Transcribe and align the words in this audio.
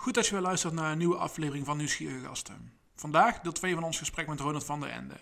Goed 0.00 0.14
dat 0.14 0.26
je 0.26 0.32
weer 0.32 0.42
luistert 0.42 0.74
naar 0.74 0.92
een 0.92 0.98
nieuwe 0.98 1.16
aflevering 1.16 1.66
van 1.66 1.76
Nieuwsgierige 1.76 2.26
Gasten. 2.26 2.72
Vandaag 2.96 3.40
deel 3.40 3.52
2 3.52 3.74
van 3.74 3.82
ons 3.82 3.98
gesprek 3.98 4.26
met 4.26 4.40
Ronald 4.40 4.64
van 4.64 4.80
der 4.80 4.90
Ende. 4.90 5.14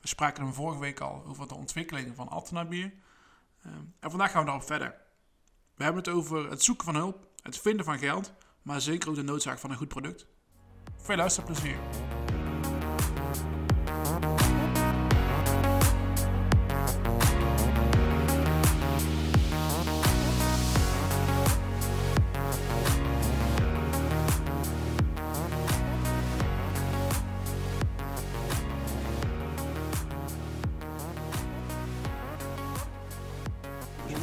We 0.00 0.08
spraken 0.08 0.42
hem 0.42 0.52
vorige 0.52 0.80
week 0.80 1.00
al 1.00 1.24
over 1.26 1.48
de 1.48 1.54
ontwikkeling 1.54 2.16
van 2.16 2.28
Altena 2.28 2.64
bier. 2.64 2.92
Ehm, 3.62 3.74
en 4.00 4.10
vandaag 4.10 4.30
gaan 4.30 4.40
we 4.40 4.46
daarop 4.46 4.66
verder. 4.66 4.94
We 5.74 5.84
hebben 5.84 6.02
het 6.02 6.12
over 6.12 6.50
het 6.50 6.62
zoeken 6.62 6.84
van 6.84 6.94
hulp, 6.94 7.26
het 7.42 7.58
vinden 7.58 7.84
van 7.84 7.98
geld, 7.98 8.32
maar 8.62 8.80
zeker 8.80 9.08
ook 9.08 9.14
de 9.14 9.22
noodzaak 9.22 9.58
van 9.58 9.70
een 9.70 9.76
goed 9.76 9.88
product. 9.88 10.26
Veel 10.96 11.16
luisterplezier. 11.16 11.76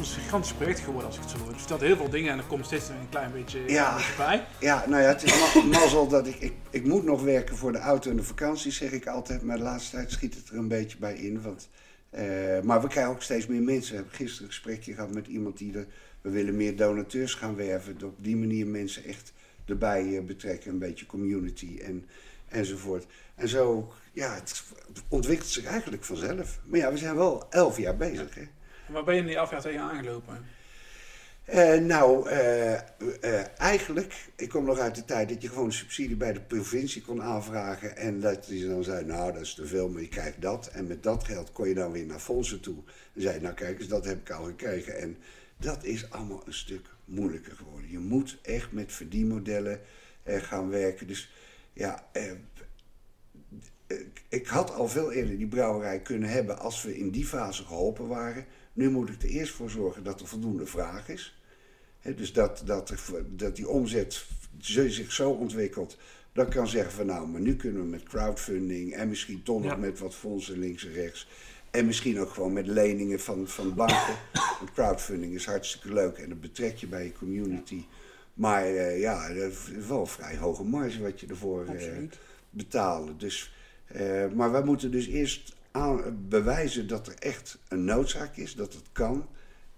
Is 0.04 0.14
gigantisch 0.14 0.52
project 0.52 0.80
geworden 0.80 1.06
als 1.06 1.16
ik 1.16 1.22
het 1.22 1.30
zo 1.30 1.36
hoor. 1.38 1.46
Dus 1.48 1.56
je 1.56 1.62
stelt 1.62 1.80
heel 1.80 1.96
veel 1.96 2.08
dingen 2.10 2.32
en 2.32 2.38
er 2.38 2.44
komt 2.44 2.66
steeds 2.66 2.88
een 2.88 3.08
klein 3.08 3.32
beetje, 3.32 3.58
Ja. 3.66 3.90
een 3.90 3.96
beetje 3.96 4.16
bij. 4.16 4.46
Ja, 4.60 4.84
nou 4.88 5.02
ja, 5.02 5.08
het 5.08 5.22
is 5.22 5.54
ma- 5.54 5.62
mazzel 5.78 6.08
dat 6.08 6.26
ik, 6.26 6.34
ik... 6.38 6.52
Ik 6.70 6.84
moet 6.86 7.04
nog 7.04 7.22
werken 7.22 7.56
voor 7.56 7.72
de 7.72 7.78
auto 7.78 8.10
en 8.10 8.16
de 8.16 8.22
vakantie, 8.22 8.72
zeg 8.72 8.90
ik 8.92 9.06
altijd. 9.06 9.42
Maar 9.42 9.56
de 9.56 9.62
laatste 9.62 9.96
tijd 9.96 10.10
schiet 10.12 10.34
het 10.34 10.48
er 10.48 10.56
een 10.56 10.68
beetje 10.68 10.98
bij 10.98 11.14
in. 11.14 11.42
Want, 11.42 11.68
eh, 12.10 12.60
maar 12.62 12.80
we 12.82 12.88
krijgen 12.88 13.12
ook 13.12 13.22
steeds 13.22 13.46
meer 13.46 13.62
mensen. 13.62 13.90
We 13.90 13.96
hebben 13.96 14.14
gisteren 14.14 14.42
een 14.46 14.52
gesprekje 14.52 14.94
gehad 14.94 15.14
met 15.14 15.26
iemand 15.26 15.58
die... 15.58 15.76
Er, 15.78 15.86
we 16.20 16.30
willen 16.30 16.56
meer 16.56 16.76
donateurs 16.76 17.34
gaan 17.34 17.56
werven. 17.56 17.96
Op 18.04 18.14
die 18.18 18.36
manier 18.36 18.66
mensen 18.66 19.04
echt 19.04 19.32
erbij 19.64 20.16
eh, 20.16 20.24
betrekken. 20.24 20.70
Een 20.70 20.78
beetje 20.78 21.06
community 21.06 21.78
en, 21.82 22.04
enzovoort. 22.48 23.06
En 23.34 23.48
zo, 23.48 23.92
ja, 24.12 24.34
het 24.34 24.62
ontwikkelt 25.08 25.48
zich 25.50 25.64
eigenlijk 25.64 26.04
vanzelf. 26.04 26.60
Maar 26.64 26.78
ja, 26.78 26.90
we 26.92 26.98
zijn 26.98 27.16
wel 27.16 27.46
elf 27.50 27.78
jaar 27.78 27.96
bezig, 27.96 28.34
hè. 28.34 28.42
Waar 28.86 29.04
ben 29.04 29.14
je 29.14 29.20
in 29.20 29.26
die 29.26 29.36
elf 29.36 29.50
jaar 29.50 29.60
tegen 29.60 29.80
aangelopen? 29.80 30.46
Eh, 31.44 31.78
nou, 31.78 32.28
eh, 32.28 32.74
eh, 32.74 32.80
eigenlijk, 33.58 34.28
ik 34.36 34.48
kom 34.48 34.64
nog 34.64 34.78
uit 34.78 34.94
de 34.94 35.04
tijd 35.04 35.28
dat 35.28 35.42
je 35.42 35.48
gewoon 35.48 35.72
subsidie 35.72 36.16
bij 36.16 36.32
de 36.32 36.40
provincie 36.40 37.02
kon 37.02 37.22
aanvragen. 37.22 37.96
En 37.96 38.20
dat 38.20 38.46
die 38.46 38.68
dan 38.68 38.84
zei, 38.84 39.04
nou 39.04 39.32
dat 39.32 39.40
is 39.42 39.54
te 39.54 39.66
veel, 39.66 39.88
maar 39.88 40.00
je 40.00 40.08
krijgt 40.08 40.42
dat. 40.42 40.66
En 40.66 40.86
met 40.86 41.02
dat 41.02 41.24
geld 41.24 41.52
kon 41.52 41.68
je 41.68 41.74
dan 41.74 41.92
weer 41.92 42.06
naar 42.06 42.18
fondsen 42.18 42.60
toe. 42.60 42.76
En 43.14 43.20
zei, 43.20 43.40
nou 43.40 43.54
kijk 43.54 43.78
eens, 43.78 43.88
dat 43.88 44.04
heb 44.04 44.20
ik 44.20 44.30
al 44.30 44.44
gekregen. 44.44 44.98
En 44.98 45.16
dat 45.56 45.84
is 45.84 46.10
allemaal 46.10 46.42
een 46.46 46.54
stuk 46.54 46.86
moeilijker 47.04 47.56
geworden. 47.56 47.90
Je 47.90 47.98
moet 47.98 48.38
echt 48.42 48.72
met 48.72 48.92
verdienmodellen 48.92 49.80
gaan 50.24 50.70
werken. 50.70 51.06
Dus 51.06 51.32
ja, 51.72 52.06
ik 54.28 54.46
had 54.46 54.74
al 54.74 54.88
veel 54.88 55.12
eerder 55.12 55.38
die 55.38 55.46
brouwerij 55.46 56.00
kunnen 56.00 56.28
hebben 56.28 56.58
als 56.58 56.82
we 56.82 56.98
in 56.98 57.10
die 57.10 57.26
fase 57.26 57.64
geholpen 57.64 58.06
waren. 58.06 58.46
Nu 58.74 58.90
moet 58.90 59.08
ik 59.08 59.22
er 59.22 59.28
eerst 59.28 59.52
voor 59.52 59.70
zorgen 59.70 60.02
dat 60.04 60.20
er 60.20 60.26
voldoende 60.26 60.66
vraag 60.66 61.08
is. 61.08 61.38
Dus 62.16 62.32
dat, 62.32 62.62
dat, 62.64 62.94
dat 63.28 63.56
die 63.56 63.68
omzet 63.68 64.26
zich 64.58 65.12
zo 65.12 65.30
ontwikkelt. 65.30 65.96
Dat 66.32 66.48
kan 66.48 66.68
zeggen 66.68 66.92
van 66.92 67.06
nou, 67.06 67.28
maar 67.28 67.40
nu 67.40 67.56
kunnen 67.56 67.82
we 67.82 67.88
met 67.88 68.02
crowdfunding 68.02 68.92
en 68.94 69.08
misschien 69.08 69.42
toch 69.42 69.62
nog 69.62 69.70
Ja. 69.70 69.76
met 69.76 69.98
wat 69.98 70.14
fondsen 70.14 70.58
links 70.58 70.86
en 70.86 70.92
rechts. 70.92 71.28
En 71.70 71.86
misschien 71.86 72.20
ook 72.20 72.30
gewoon 72.30 72.52
met 72.52 72.66
leningen 72.66 73.20
van, 73.20 73.48
van 73.48 73.74
banken. 73.74 74.16
Want 74.58 74.72
crowdfunding 74.72 75.34
is 75.34 75.46
hartstikke 75.46 75.92
leuk 75.92 76.18
en 76.18 76.28
dat 76.28 76.40
betrek 76.40 76.76
je 76.76 76.86
bij 76.86 77.04
je 77.04 77.12
community. 77.12 77.84
Maar 78.34 78.64
eh, 78.64 79.00
ja, 79.00 79.28
dat 79.28 79.52
is 79.52 79.86
wel 79.88 80.00
een 80.00 80.06
vrij 80.06 80.36
hoge 80.36 80.64
marge 80.64 81.02
wat 81.02 81.20
je 81.20 81.26
ervoor 81.26 81.68
Absoluut. 81.68 82.18
betalen. 82.50 83.18
Dus, 83.18 83.54
eh, 83.86 84.26
maar 84.34 84.50
wij 84.52 84.62
moeten 84.62 84.90
dus 84.90 85.06
eerst 85.06 85.52
aan, 85.74 86.26
bewijzen 86.28 86.86
dat 86.86 87.06
er 87.06 87.14
echt 87.18 87.58
een 87.68 87.84
noodzaak 87.84 88.36
is, 88.36 88.54
dat 88.54 88.72
het 88.72 88.84
kan. 88.92 89.28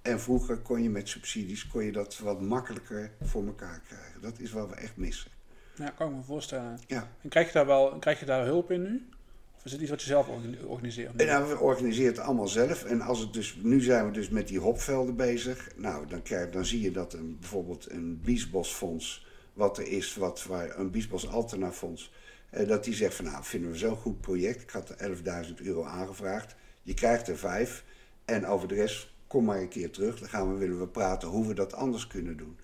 En 0.03 0.21
vroeger 0.21 0.57
kon 0.57 0.83
je 0.83 0.91
met 0.91 1.09
subsidies 1.09 1.67
kon 1.67 1.84
je 1.84 1.93
dat 1.93 2.19
wat 2.19 2.41
makkelijker 2.41 3.11
voor 3.23 3.47
elkaar 3.47 3.83
krijgen. 3.87 4.21
Dat 4.21 4.39
is 4.39 4.53
wat 4.53 4.69
we 4.69 4.75
echt 4.75 4.97
missen. 4.97 5.31
Ja, 5.75 5.91
kan 5.91 6.09
ik 6.11 6.17
me 6.17 6.23
voorstellen. 6.23 6.79
Ja. 6.87 7.09
En 7.23 7.29
krijg 7.29 7.47
je 7.47 7.53
daar 7.53 7.67
wel 7.67 7.99
krijg 7.99 8.21
je 8.21 8.27
daar 8.27 8.45
hulp 8.45 8.71
in 8.71 8.83
nu? 8.83 9.09
Of 9.56 9.65
is 9.65 9.73
het 9.73 9.81
iets 9.81 9.91
wat 9.91 10.01
je 10.01 10.06
zelf 10.06 10.29
organi- 10.29 10.65
organiseert? 10.67 11.17
En 11.17 11.27
nou, 11.27 11.49
we 11.49 11.59
organiseren 11.59 12.12
het 12.12 12.25
allemaal 12.25 12.49
zelf. 12.49 12.85
En 12.85 13.01
als 13.01 13.19
het 13.19 13.33
dus, 13.33 13.59
nu 13.62 13.81
zijn 13.81 14.06
we 14.06 14.11
dus 14.11 14.29
met 14.29 14.49
die 14.49 14.59
hopvelden 14.59 15.17
bezig. 15.17 15.69
Nou, 15.77 16.06
dan, 16.06 16.23
krijg, 16.23 16.51
dan 16.51 16.65
zie 16.65 16.81
je 16.81 16.91
dat 16.91 17.12
een, 17.12 17.37
bijvoorbeeld 17.41 17.91
een 17.91 18.21
biesbosfonds, 18.25 19.27
wat 19.53 19.79
er 19.79 19.87
is, 19.87 20.15
wat, 20.15 20.45
waar, 20.45 20.79
een 20.79 20.91
biesbos 20.91 21.29
Altena 21.29 21.73
fonds, 21.73 22.12
dat 22.51 22.84
die 22.84 22.95
zegt 22.95 23.15
van 23.15 23.25
nou, 23.25 23.45
vinden 23.45 23.71
we 23.71 23.77
zo'n 23.77 23.97
goed 23.97 24.21
project. 24.21 24.62
Ik 24.62 24.71
had 24.71 24.95
er 24.97 25.17
11.000 25.47 25.55
euro 25.62 25.84
aangevraagd. 25.84 26.55
Je 26.83 26.95
krijgt 26.95 27.29
er 27.29 27.39
vijf. 27.39 27.84
En 28.25 28.47
over 28.47 28.69
de 28.69 28.75
rest, 28.75 29.11
kom 29.27 29.45
maar 29.45 29.61
een 29.61 29.69
keer 29.69 29.91
terug. 29.91 30.19
Dan 30.19 30.29
gaan 30.29 30.53
we, 30.53 30.59
willen 30.59 30.79
we 30.79 30.89
praten 30.89 31.29
hoe 31.29 31.47
we 31.47 31.55
dat 31.55 31.75
anders 31.75 32.06
kunnen 32.06 32.37
doen. 32.37 32.56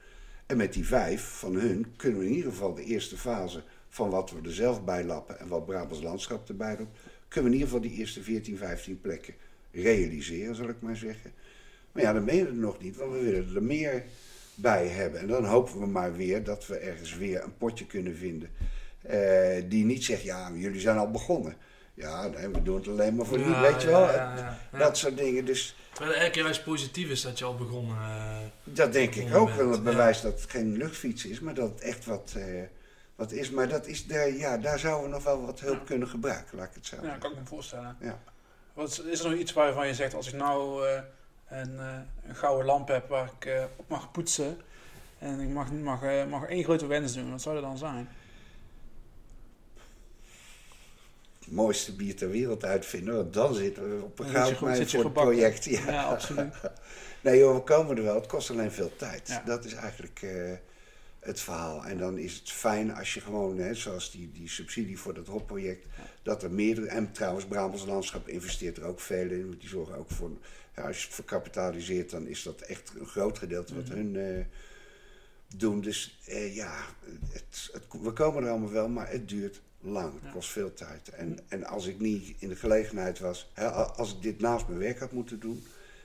En 0.47 0.57
met 0.57 0.73
die 0.73 0.87
vijf 0.87 1.23
van 1.23 1.55
hun 1.55 1.97
kunnen 1.97 2.19
we 2.19 2.27
in 2.27 2.33
ieder 2.33 2.51
geval 2.51 2.75
de 2.75 2.85
eerste 2.85 3.19
fase 3.19 3.63
van 3.89 4.11
wat 4.11 4.31
we 4.31 4.41
er 4.45 4.55
zelf 4.55 4.85
bij 4.85 5.05
lappen 5.05 5.39
en 5.39 5.49
wat 5.49 5.67
Brabants 5.67 6.03
Landschap 6.03 6.49
erbij 6.49 6.77
doet, 6.77 6.89
kunnen 7.29 7.51
we 7.51 7.57
in 7.57 7.63
ieder 7.63 7.75
geval 7.75 7.91
die 7.91 7.99
eerste 7.99 8.23
14, 8.23 8.57
15 8.57 9.01
plekken 9.01 9.35
realiseren, 9.71 10.55
zal 10.55 10.69
ik 10.69 10.81
maar 10.81 10.97
zeggen. 10.97 11.33
Maar 11.93 12.03
ja, 12.03 12.13
dan 12.13 12.37
je 12.37 12.47
er 12.47 12.55
nog 12.55 12.81
niet, 12.81 12.97
want 12.97 13.13
we 13.13 13.19
willen 13.19 13.55
er 13.55 13.63
meer 13.63 14.05
bij 14.55 14.87
hebben. 14.87 15.21
En 15.21 15.27
dan 15.27 15.45
hopen 15.45 15.81
we 15.81 15.87
maar 15.87 16.17
weer 16.17 16.45
dat 16.45 16.67
we 16.67 16.77
ergens 16.77 17.17
weer 17.17 17.43
een 17.43 17.57
potje 17.57 17.87
kunnen 17.87 18.17
vinden 18.17 18.51
eh, 19.03 19.63
die 19.69 19.85
niet 19.85 20.05
zegt, 20.05 20.23
ja, 20.23 20.51
jullie 20.55 20.81
zijn 20.81 20.97
al 20.99 21.11
begonnen. 21.11 21.57
Ja, 21.95 22.27
nee, 22.27 22.49
we 22.49 22.63
doen 22.63 22.77
het 22.77 22.89
alleen 22.89 23.15
maar 23.15 23.27
voor 23.27 23.39
Ja, 23.39 23.61
weet 23.61 23.83
je 23.83 23.89
wel. 23.89 24.01
ja, 24.01 24.13
ja, 24.37 24.59
ja. 24.73 24.79
Dat 24.79 24.97
soort 24.97 25.17
dingen. 25.17 25.45
Dus 25.45 25.77
Terwijl 25.93 26.11
het 26.11 26.21
eigenlijk 26.21 26.49
juist 26.49 26.65
positief 26.65 27.09
is 27.09 27.23
dat 27.23 27.39
je 27.39 27.45
al 27.45 27.55
begonnen 27.57 27.97
eh, 27.97 28.37
dat 28.65 28.93
denk 28.93 29.15
ik 29.15 29.35
ook 29.35 29.51
wel. 29.51 29.67
Het 29.69 29.77
ja. 29.77 29.83
bewijs 29.83 30.21
dat 30.21 30.41
het 30.41 30.51
geen 30.51 30.77
luchtfiets 30.77 31.25
is, 31.27 31.41
maar 31.41 31.55
dat 31.55 31.69
het 31.71 31.81
echt 31.81 32.05
wat, 32.05 32.33
eh, 32.37 32.45
wat 33.17 33.33
is. 33.33 33.51
Maar 33.51 33.69
dat 33.69 33.87
is 33.87 34.07
daar, 34.07 34.31
ja, 34.31 34.59
daar 34.59 34.79
zouden 34.79 35.09
we 35.11 35.15
nog 35.15 35.25
wel 35.25 35.45
wat 35.47 35.61
hulp 35.61 35.87
kunnen 35.87 36.09
gebruiken, 36.09 36.59
laat 36.59 36.69
ik 36.69 36.75
het 36.75 36.87
zo 36.87 36.97
Ja, 36.97 37.03
zeggen. 37.03 37.21
kan 37.21 37.31
ik 37.33 37.39
me 37.39 37.45
voorstellen. 37.45 37.97
Ja. 38.01 38.19
Wat, 38.73 39.03
is- 39.11 39.21
er 39.25 39.31
nog 39.31 39.39
iets 39.39 39.53
waarvan 39.53 39.87
je 39.87 39.95
zegt, 39.95 40.15
als 40.15 40.27
ik 40.29 40.35
nou 40.35 40.87
eh, 40.89 41.01
een, 41.49 41.79
eh, 41.79 41.99
een 42.29 42.37
gouden 42.37 42.67
lamp 42.67 42.89
heb 42.89 43.09
waar 43.09 43.31
ik 43.41 43.69
op 43.77 43.89
mag 43.89 44.11
poetsen 44.11 44.57
en 45.19 45.41
ik 45.41 45.49
mag, 45.49 45.73
mag, 45.73 46.01
mag 46.29 46.45
één 46.47 46.65
grote 46.65 46.87
wens 46.87 47.15
doen, 47.15 47.31
wat 47.31 47.43
zou 47.43 47.55
dat 47.55 47.65
dan 47.65 47.79
zijn? 47.79 48.09
Het 51.39 51.42
mooiste 51.53 51.97
bier 51.97 52.17
ter 52.17 52.31
wereld 52.31 52.65
uitvinden, 52.65 53.15
want 53.17 53.33
dan 53.35 53.55
zitten 53.55 53.97
we 53.97 54.05
op 54.05 54.19
een 54.19 54.29
goudmijn 54.29 54.89
voor 54.89 55.05
het 55.05 55.13
project. 55.13 55.65
Ja. 55.65 55.81
Ja, 55.87 56.03
absoluut. 56.03 56.55
Nee 57.23 57.39
joh, 57.39 57.55
we 57.55 57.63
komen 57.63 57.97
er 57.97 58.03
wel. 58.03 58.15
Het 58.15 58.27
kost 58.27 58.51
alleen 58.51 58.71
veel 58.73 58.93
tijd. 58.97 59.29
Ja. 59.29 59.43
Dat 59.47 59.65
is 59.65 59.73
eigenlijk 59.75 60.23
eh, 60.23 60.53
het 61.21 61.41
verhaal. 61.41 61.85
En 61.85 61.99
dan 61.99 62.19
is 62.19 62.35
het 62.35 62.51
fijn 62.51 62.95
als 62.95 63.15
je 63.15 63.21
gewoon, 63.21 63.59
hè, 63.59 63.75
zoals 63.75 64.11
die, 64.11 64.31
die 64.33 64.49
subsidie 64.49 64.99
voor 64.99 65.15
dat 65.15 65.27
hopproject, 65.27 65.87
dat 66.23 66.43
er 66.43 66.51
meerdere... 66.51 66.87
En 66.87 67.13
trouwens, 67.13 67.45
Brabants 67.45 67.85
Landschap 67.85 68.29
investeert 68.29 68.77
er 68.77 68.85
ook 68.85 69.01
veel 69.01 69.31
in. 69.31 69.47
Want 69.49 69.61
die 69.61 69.69
zorgen 69.69 69.97
ook 69.97 70.11
voor... 70.11 70.31
Ja, 70.77 70.83
als 70.83 70.99
je 71.01 71.07
het 71.07 71.15
verkapitaliseert, 71.15 72.11
dan 72.11 72.27
is 72.27 72.43
dat 72.43 72.61
echt 72.61 72.93
een 72.99 73.07
groot 73.07 73.39
gedeelte 73.39 73.75
wat 73.75 73.85
Mhm. 73.89 73.97
hun 73.97 74.17
eh, 74.17 74.45
doen. 75.57 75.81
Dus 75.81 76.19
eh, 76.27 76.55
ja, 76.55 76.75
het, 77.33 77.71
het, 77.73 77.83
we 78.03 78.13
komen 78.13 78.43
er 78.43 78.51
allemaal 78.51 78.73
wel, 78.73 78.89
maar 78.89 79.11
het 79.11 79.29
duurt 79.29 79.61
lang. 79.83 80.13
Het 80.23 80.33
kost 80.33 80.51
veel 80.51 80.75
tijd. 80.75 81.09
En, 81.09 81.39
en 81.49 81.65
als 81.65 81.87
ik 81.87 82.01
niet 82.01 82.35
in 82.39 82.49
de 82.49 82.57
gelegenheid 82.57 83.19
was... 83.19 83.51
Hè, 83.53 83.71
als 83.71 84.15
ik 84.15 84.23
dit 84.23 84.41
naast 84.41 84.67
mijn 84.67 84.79
werk 84.79 84.99
had 84.99 85.13
moeten 85.13 85.41
doen... 85.41 85.65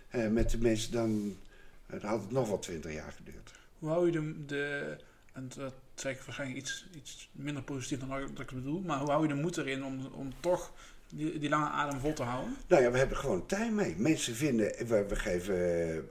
eh, 0.10 0.28
met 0.28 0.50
de 0.50 0.58
mensen, 0.58 0.92
dan, 0.92 1.38
eh, 1.86 2.02
dan 2.02 2.10
had 2.10 2.22
het 2.22 2.32
nog 2.32 2.48
wel 2.48 2.60
twintig 2.60 2.94
jaar 2.94 3.12
geduurd. 3.12 3.52
Hoe 3.80 3.90
hou 3.90 4.06
je 4.06 4.12
de, 4.12 4.46
de 4.46 4.98
en 5.38 5.50
dat 5.56 5.74
zeg 5.96 6.14
ik 6.14 6.22
waarschijnlijk 6.22 6.60
iets, 6.60 6.86
iets 6.96 7.30
minder 7.32 7.64
positief 7.64 8.00
dan 8.00 8.10
dat 8.10 8.40
ik 8.40 8.52
bedoel, 8.52 8.82
maar 8.82 9.00
hoe 9.00 9.10
hou 9.10 9.22
je 9.22 9.34
de 9.34 9.42
moed 9.42 9.58
erin 9.58 9.84
om, 9.84 10.06
om 10.14 10.34
toch 10.40 10.74
die, 11.10 11.40
die 11.40 11.50
lange 11.50 11.70
adem 11.70 12.00
vol 12.00 12.14
te 12.14 12.24
houden? 12.24 12.56
Nou 12.68 12.84
ja, 12.84 12.92
we 12.92 12.98
hebben 12.98 13.18
gewoon 13.18 13.46
tijd 13.46 13.72
mee. 13.72 13.96
Mensen 13.98 14.36
vinden, 14.36 14.88
we, 14.88 15.06
we 15.08 15.16
geven 15.16 15.56
eh, 15.56 15.98
eh, 15.98 16.04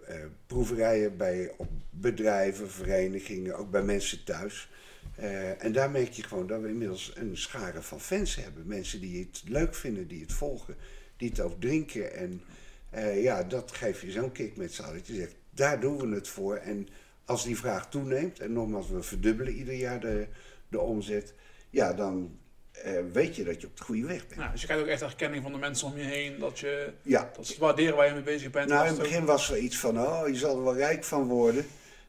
proeverijen 0.47 1.17
bij 1.17 1.53
op 1.57 1.69
bedrijven, 1.91 2.71
verenigingen, 2.71 3.57
ook 3.57 3.71
bij 3.71 3.83
mensen 3.83 4.25
thuis. 4.25 4.69
Eh, 5.17 5.65
en 5.65 5.73
daar 5.73 5.91
merk 5.91 6.13
je 6.13 6.23
gewoon 6.23 6.47
dat 6.47 6.61
we 6.61 6.69
inmiddels 6.69 7.13
een 7.15 7.37
schare 7.37 7.83
van 7.83 8.01
fans 8.01 8.35
hebben. 8.35 8.67
Mensen 8.67 9.01
die 9.01 9.29
het 9.31 9.43
leuk 9.49 9.75
vinden, 9.75 10.07
die 10.09 10.21
het 10.21 10.33
volgen, 10.33 10.77
die 11.17 11.29
het 11.29 11.41
ook 11.41 11.61
drinken. 11.61 12.15
En 12.15 12.43
eh, 12.91 13.23
ja, 13.23 13.43
dat 13.43 13.73
geeft 13.73 14.01
je 14.01 14.11
zo'n 14.11 14.33
kick 14.33 14.57
met 14.57 14.75
z'n 14.75 14.83
allen. 14.83 14.97
Dat 14.97 15.07
Je 15.07 15.15
zegt, 15.15 15.35
daar 15.51 15.81
doen 15.81 15.99
we 15.99 16.15
het 16.15 16.29
voor. 16.29 16.57
En 16.57 16.89
als 17.25 17.45
die 17.45 17.57
vraag 17.57 17.91
toeneemt, 17.91 18.41
en 18.41 18.53
nogmaals, 18.53 18.89
we 18.89 19.03
verdubbelen 19.03 19.53
ieder 19.53 19.75
jaar 19.75 20.01
de, 20.01 20.27
de 20.69 20.81
omzet. 20.81 21.35
Ja, 21.71 21.93
dan 21.93 22.39
eh, 22.73 22.93
weet 23.13 23.37
je 23.37 23.45
dat 23.45 23.61
je 23.61 23.67
op 23.67 23.77
de 23.77 23.83
goede 23.83 24.07
weg 24.07 24.27
bent. 24.27 24.41
Nou, 24.41 24.51
dus 24.51 24.61
je 24.61 24.67
krijgt 24.67 24.85
ook 24.85 24.91
echt 24.91 25.03
erkenning 25.03 25.43
van 25.43 25.53
de 25.53 25.59
mensen 25.59 25.89
om 25.89 25.97
je 25.97 26.05
heen, 26.05 26.39
dat, 26.39 26.59
je, 26.59 26.93
Ja, 27.03 27.31
dat 27.37 27.47
ze 27.47 27.59
waarderen 27.59 27.97
waar 27.97 28.07
je 28.07 28.13
mee 28.13 28.23
bezig 28.23 28.51
bent. 28.51 28.69
Nou, 28.69 28.87
in 28.87 28.93
het 28.93 29.03
begin 29.03 29.25
was 29.25 29.51
er 29.51 29.59
iets 29.59 29.79
van, 29.79 30.01
oh, 30.01 30.29
je 30.29 30.37
zal 30.37 30.57
er 30.57 30.65
wel 30.65 30.77
rijk 30.77 31.05
van 31.05 31.29
worden. 31.29 31.67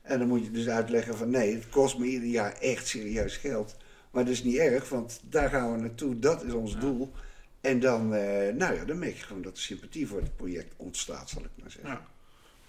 En 0.08 0.20
dan 0.20 0.28
moet 0.28 0.44
je 0.44 0.52
dus 0.52 0.68
uitleggen 0.68 1.18
van 1.18 1.30
nee, 1.30 1.56
het 1.56 1.70
kost 1.70 1.98
me 1.98 2.06
ieder 2.06 2.30
jaar 2.30 2.54
echt 2.54 2.88
serieus 2.88 3.38
geld. 3.38 3.76
Maar 4.12 4.24
dat 4.24 4.34
is 4.34 4.44
niet 4.44 4.56
erg, 4.56 4.90
want 4.90 5.22
daar 5.24 5.50
gaan 5.50 5.74
we 5.74 5.82
naartoe, 5.82 6.20
dat 6.20 6.44
is 6.44 6.54
ons 6.54 6.78
doel. 6.80 7.12
En 7.62 7.80
dan, 7.80 8.14
eh, 8.14 8.54
nou 8.54 8.76
ja, 8.76 8.86
dan 8.86 9.00
merk 9.00 9.16
je 9.16 9.24
gewoon 9.24 9.42
dat 9.42 9.58
er 9.58 9.64
sympathie 9.64 10.08
voor 10.08 10.22
het 10.22 10.36
project 10.36 10.74
ontstaat, 10.78 11.30
zal 11.30 11.44
ik 11.44 11.50
maar 11.62 11.72
zeggen. 11.72 11.92
Ja. 11.92 12.08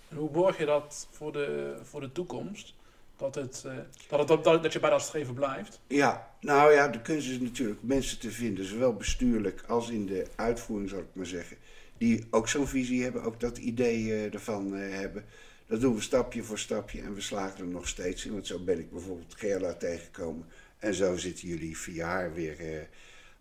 En 0.09 0.17
hoe 0.17 0.31
borg 0.31 0.59
je 0.59 0.65
dat 0.65 1.09
voor 1.11 1.33
de, 1.33 1.77
voor 1.83 2.01
de 2.01 2.13
toekomst? 2.13 2.75
Dat, 3.19 3.35
het, 3.35 3.63
eh, 3.67 3.73
dat, 4.09 4.29
het, 4.29 4.45
dat, 4.45 4.63
dat 4.63 4.73
je 4.73 4.81
bij 4.81 4.91
dat 4.91 5.03
streven 5.03 5.35
blijft? 5.35 5.81
Ja, 5.87 6.31
nou 6.41 6.73
ja, 6.73 6.89
de 6.89 7.03
kunst 7.03 7.29
is 7.29 7.41
natuurlijk 7.41 7.83
mensen 7.83 8.19
te 8.19 8.31
vinden, 8.31 8.65
zowel 8.65 8.95
bestuurlijk 8.95 9.65
als 9.67 9.91
in 9.91 10.07
de 10.07 10.27
uitvoering, 10.37 10.91
zal 10.91 10.99
ik 10.99 11.07
maar 11.13 11.27
zeggen. 11.27 11.57
Die 11.97 12.27
ook 12.31 12.49
zo'n 12.49 12.67
visie 12.67 13.03
hebben, 13.03 13.23
ook 13.23 13.41
dat 13.41 13.59
idee 13.59 14.13
eh, 14.13 14.35
ervan 14.35 14.77
eh, 14.77 14.95
hebben. 14.95 15.25
Dat 15.69 15.81
doen 15.81 15.95
we 15.95 16.01
stapje 16.01 16.43
voor 16.43 16.59
stapje 16.59 17.01
en 17.03 17.15
we 17.15 17.21
slagen 17.21 17.59
er 17.61 17.67
nog 17.67 17.89
steeds 17.89 18.25
in. 18.27 18.33
Want 18.33 18.47
zo 18.47 18.59
ben 18.59 18.79
ik 18.79 18.91
bijvoorbeeld 18.91 19.35
Gerla 19.35 19.75
tegengekomen. 19.75 20.47
En 20.79 20.95
zo 20.95 21.17
zitten 21.17 21.49
jullie 21.49 21.79
via 21.79 22.07
haar 22.07 22.33
weer. 22.35 22.59
eh, 22.79 22.87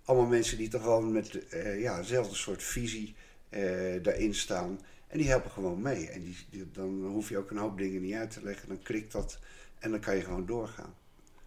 allemaal 0.03 0.27
mensen 0.29 0.57
die 0.57 0.69
toch 0.69 0.83
wel 0.83 1.01
met 1.01 1.47
eh, 1.49 1.81
ja, 1.81 1.97
dezelfde 1.97 2.35
soort 2.35 2.63
visie 2.63 3.15
eh, 3.49 3.61
daarin 4.03 4.35
staan. 4.35 4.79
En 5.07 5.17
die 5.17 5.27
helpen 5.27 5.51
gewoon 5.51 5.81
mee. 5.81 6.09
En 6.09 6.23
die, 6.23 6.37
die- 6.49 6.71
dan 6.71 7.05
hoef 7.05 7.29
je 7.29 7.37
ook 7.37 7.51
een 7.51 7.57
hoop 7.57 7.77
dingen 7.77 8.01
niet 8.01 8.13
uit 8.13 8.31
te 8.31 8.43
leggen. 8.43 8.67
Dan 8.67 8.81
klikt 8.81 9.11
dat 9.11 9.39
en 9.79 9.91
dan 9.91 9.99
kan 9.99 10.15
je 10.15 10.21
gewoon 10.23 10.45
doorgaan. 10.45 10.95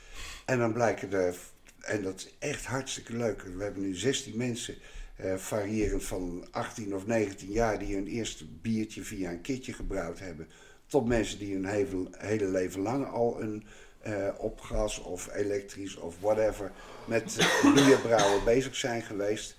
En 0.46 0.60
dan 0.60 0.74
blijken 0.74 1.14
er, 1.14 1.36
en 1.80 2.04
dat 2.04 2.16
is 2.16 2.36
echt 2.40 2.66
hartstikke 2.66 3.16
leuk. 3.16 3.42
We 3.42 3.64
hebben 3.64 3.82
nu 3.82 3.96
16 3.96 4.38
mensen, 4.38 4.76
eh, 5.16 5.36
variërend 5.36 6.04
van 6.04 6.48
18 6.52 6.96
of 6.96 7.06
19 7.06 7.52
jaar, 7.52 7.80
die 7.80 7.96
hun 7.96 8.08
eerste 8.08 8.46
biertje 8.62 9.04
via 9.04 9.32
een 9.32 9.42
kitje 9.42 9.74
gebrouwd 9.74 10.20
hebben. 10.20 10.48
Tot 10.86 11.08
mensen 11.08 11.40
die 11.40 11.54
hun 11.54 11.66
hele, 11.66 12.08
hele 12.12 12.48
leven 12.48 12.82
lang 12.82 13.08
al 13.08 13.42
een 13.42 13.64
eh, 14.00 14.28
op 14.38 14.60
gas 14.60 15.00
of 15.00 15.34
elektrisch 15.34 15.96
of 15.96 16.16
whatever 16.20 16.72
met 17.06 17.38
eh, 17.38 17.74
bierbrouwen 17.74 18.44
bezig 18.44 18.76
zijn 18.76 19.02
geweest. 19.02 19.57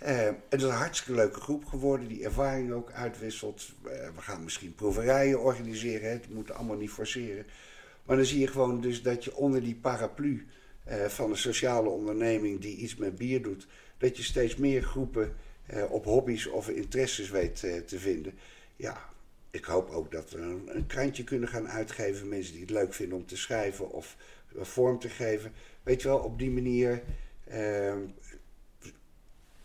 Eh, 0.00 0.24
het 0.48 0.60
is 0.60 0.62
een 0.62 0.70
hartstikke 0.70 1.20
leuke 1.20 1.40
groep 1.40 1.64
geworden, 1.64 2.08
die 2.08 2.24
ervaring 2.24 2.72
ook 2.72 2.92
uitwisselt. 2.92 3.72
Eh, 3.84 3.90
we 3.90 4.20
gaan 4.20 4.44
misschien 4.44 4.74
proeverijen 4.74 5.40
organiseren, 5.40 6.10
het 6.10 6.34
moet 6.34 6.50
allemaal 6.50 6.76
niet 6.76 6.90
forceren. 6.90 7.46
Maar 8.04 8.16
dan 8.16 8.24
zie 8.24 8.40
je 8.40 8.46
gewoon 8.46 8.80
dus 8.80 9.02
dat 9.02 9.24
je 9.24 9.36
onder 9.36 9.60
die 9.60 9.74
paraplu 9.74 10.46
eh, 10.84 11.04
van 11.04 11.30
een 11.30 11.36
sociale 11.36 11.88
onderneming 11.88 12.60
die 12.60 12.76
iets 12.76 12.96
met 12.96 13.16
bier 13.16 13.42
doet, 13.42 13.66
dat 13.98 14.16
je 14.16 14.22
steeds 14.22 14.56
meer 14.56 14.82
groepen 14.82 15.36
op 15.88 16.04
hobby's 16.04 16.46
of 16.46 16.68
interesses 16.68 17.30
weet 17.30 17.56
te 17.86 17.98
vinden. 17.98 18.32
Ja, 18.76 19.08
ik 19.50 19.64
hoop 19.64 19.90
ook 19.90 20.12
dat 20.12 20.30
we 20.30 20.38
een, 20.38 20.76
een 20.76 20.86
krantje 20.86 21.24
kunnen 21.24 21.48
gaan 21.48 21.68
uitgeven. 21.68 22.28
Mensen 22.28 22.52
die 22.52 22.62
het 22.62 22.70
leuk 22.70 22.94
vinden 22.94 23.18
om 23.18 23.26
te 23.26 23.36
schrijven 23.36 23.90
of 23.90 24.16
vorm 24.54 24.98
te 24.98 25.08
geven. 25.08 25.52
Weet 25.82 26.02
je 26.02 26.08
wel, 26.08 26.18
op 26.18 26.38
die 26.38 26.50
manier 26.50 27.02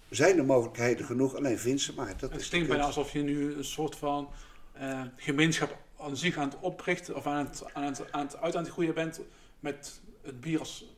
zijn 0.09 0.37
er 0.37 0.45
mogelijkheden 0.45 1.05
genoeg. 1.05 1.35
Alleen 1.35 1.59
vind 1.59 1.81
ze 1.81 1.93
maar. 1.93 2.17
Dat 2.17 2.31
Het 2.31 2.49
klinkt 2.49 2.67
bijna 2.67 2.83
alsof 2.83 3.11
je 3.11 3.21
nu 3.21 3.53
een 3.53 3.63
soort 3.63 3.95
van 3.95 4.29
eh, 4.73 5.01
gemeenschap 5.15 5.77
aan 5.99 6.17
zich 6.17 6.37
aan 6.37 6.49
het 6.49 6.59
oprichten 6.59 7.15
of 7.15 7.27
aan 7.27 7.45
het, 7.45 7.63
aan 7.73 7.83
het, 7.83 8.11
aan 8.11 8.25
het 8.25 8.37
uit 8.37 8.55
aan 8.55 8.63
het 8.63 8.71
groeien 8.71 8.93
bent 8.93 9.19
met 9.59 10.01
het 10.21 10.41
bier 10.41 10.59
als, 10.59 10.95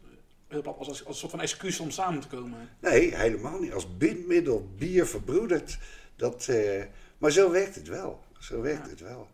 plat, 0.48 0.66
als, 0.78 0.88
als, 0.88 0.88
als 0.88 1.08
een 1.08 1.14
soort 1.14 1.32
van 1.32 1.42
excuus 1.42 1.80
om 1.80 1.92
samen 1.92 2.22
te 2.22 2.28
komen. 2.28 2.70
Nee, 2.80 3.16
helemaal 3.16 3.60
niet. 3.60 3.74
Als 3.74 3.98
bindmiddel, 3.98 4.70
bier 4.78 5.08
verbroederd. 5.08 5.78
Dat, 6.16 6.48
eh, 6.48 6.84
maar 7.18 7.32
zo 7.32 7.52
werkt 7.52 7.76
het 7.76 7.88
wel. 7.88 8.24
Zo 8.40 8.62
werkt 8.62 8.84
Ja. 8.84 8.90
het 8.90 9.00
wel. 9.00 9.28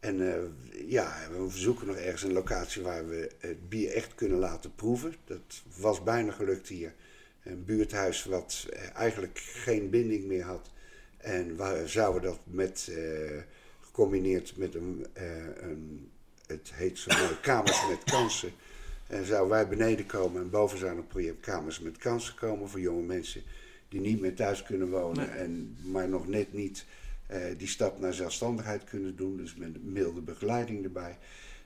En 0.00 0.32
eh, 0.32 0.90
ja, 0.90 1.16
we 1.30 1.50
zoeken 1.50 1.86
nog 1.86 1.96
ergens 1.96 2.22
een 2.22 2.32
locatie 2.32 2.82
waar 2.82 3.08
we 3.08 3.30
het 3.38 3.68
bier 3.68 3.92
echt 3.92 4.14
kunnen 4.14 4.38
laten 4.38 4.74
proeven. 4.74 5.14
Dat 5.24 5.62
was 5.76 6.02
bijna 6.02 6.32
gelukt 6.32 6.68
hier. 6.68 6.94
Een 7.46 7.64
buurthuis 7.64 8.24
wat 8.24 8.66
eh, 8.72 8.94
eigenlijk 8.94 9.38
geen 9.38 9.90
binding 9.90 10.24
meer 10.24 10.44
had. 10.44 10.70
En 11.16 11.56
waar 11.56 11.88
zouden 11.88 12.20
we 12.20 12.26
dat 12.26 12.40
met, 12.44 12.88
eh, 12.90 13.42
gecombineerd 13.80 14.56
met 14.56 14.74
een, 14.74 15.06
eh, 15.12 15.46
een, 15.60 16.10
het 16.46 16.70
heet 16.74 16.98
zo 16.98 17.18
mooi, 17.18 17.40
kamers 17.40 17.88
met 17.88 18.04
kansen. 18.04 18.52
En 19.06 19.26
zouden 19.26 19.50
wij 19.50 19.68
beneden 19.68 20.06
komen 20.06 20.42
en 20.42 20.50
boven 20.50 20.78
zou 20.78 20.96
een 20.96 21.06
project 21.06 21.40
Kamers 21.40 21.80
met 21.80 21.96
Kansen 21.96 22.34
komen 22.34 22.68
voor 22.68 22.80
jonge 22.80 23.02
mensen 23.02 23.42
die 23.88 24.00
niet 24.00 24.20
meer 24.20 24.34
thuis 24.34 24.62
kunnen 24.62 24.90
wonen, 24.90 25.28
Nee. 25.28 25.38
en, 25.38 25.76
maar 25.82 26.08
nog 26.08 26.28
net 26.28 26.52
niet 26.52 26.84
die 27.56 27.68
stap 27.68 28.00
naar 28.00 28.14
zelfstandigheid 28.14 28.84
kunnen 28.84 29.16
doen. 29.16 29.36
Dus 29.36 29.54
met 29.54 29.84
milde 29.84 30.20
begeleiding 30.20 30.84
erbij. 30.84 31.18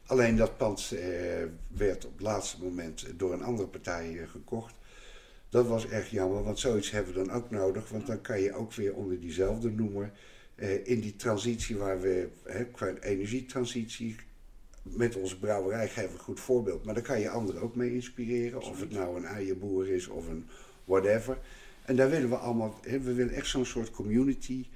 Alleen 0.07 0.37
dat 0.37 0.57
pand 0.57 0.95
werd 1.69 2.05
op 2.05 2.13
het 2.13 2.23
laatste 2.23 2.63
moment 2.63 3.07
door 3.17 3.33
een 3.33 3.43
andere 3.43 3.69
partij 3.69 4.27
gekocht. 4.31 4.75
Dat 5.51 5.67
was 5.67 5.87
erg 5.87 6.11
jammer, 6.11 6.43
want 6.43 6.59
zoiets 6.59 6.91
hebben 6.91 7.15
we 7.15 7.25
dan 7.25 7.35
ook 7.35 7.51
nodig. 7.51 7.89
Want 7.89 8.07
dan 8.07 8.21
kan 8.21 8.41
je 8.41 8.55
ook 8.55 8.73
weer 8.75 8.95
onder 8.95 9.21
diezelfde 9.21 9.71
noemer 9.71 10.13
eh, 10.55 10.87
in 10.87 11.01
die 11.01 11.17
transitie 11.17 11.77
waar 11.77 12.01
we, 12.01 12.29
hè, 12.45 12.65
qua 12.65 12.95
energietransitie, 13.01 14.17
met 14.83 15.17
onze 15.17 15.39
brouwerij 15.39 15.89
geven 15.89 16.11
we 16.11 16.15
een 16.15 16.25
goed 16.25 16.41
voorbeeld. 16.41 16.85
Maar 16.85 16.95
daar 16.95 17.03
kan 17.03 17.21
je 17.21 17.31
anderen 17.31 17.63
ook 17.63 17.75
mee 17.75 17.95
inspireren. 17.95 18.63
Of 18.63 18.81
het 18.81 18.91
nou 18.91 19.17
een 19.17 19.25
eierboer 19.25 19.89
is 19.89 20.09
of 20.09 20.29
een 20.29 20.47
whatever. 20.85 21.39
En 21.85 21.97
daar 21.97 22.11
willen 22.11 22.29
we 22.29 22.37
allemaal, 22.37 22.79
hè, 22.83 23.01
we 23.01 23.15
willen 23.15 23.35
echt 23.35 23.47
zo'n 23.47 23.65
soort 23.65 23.91
community 23.91 24.67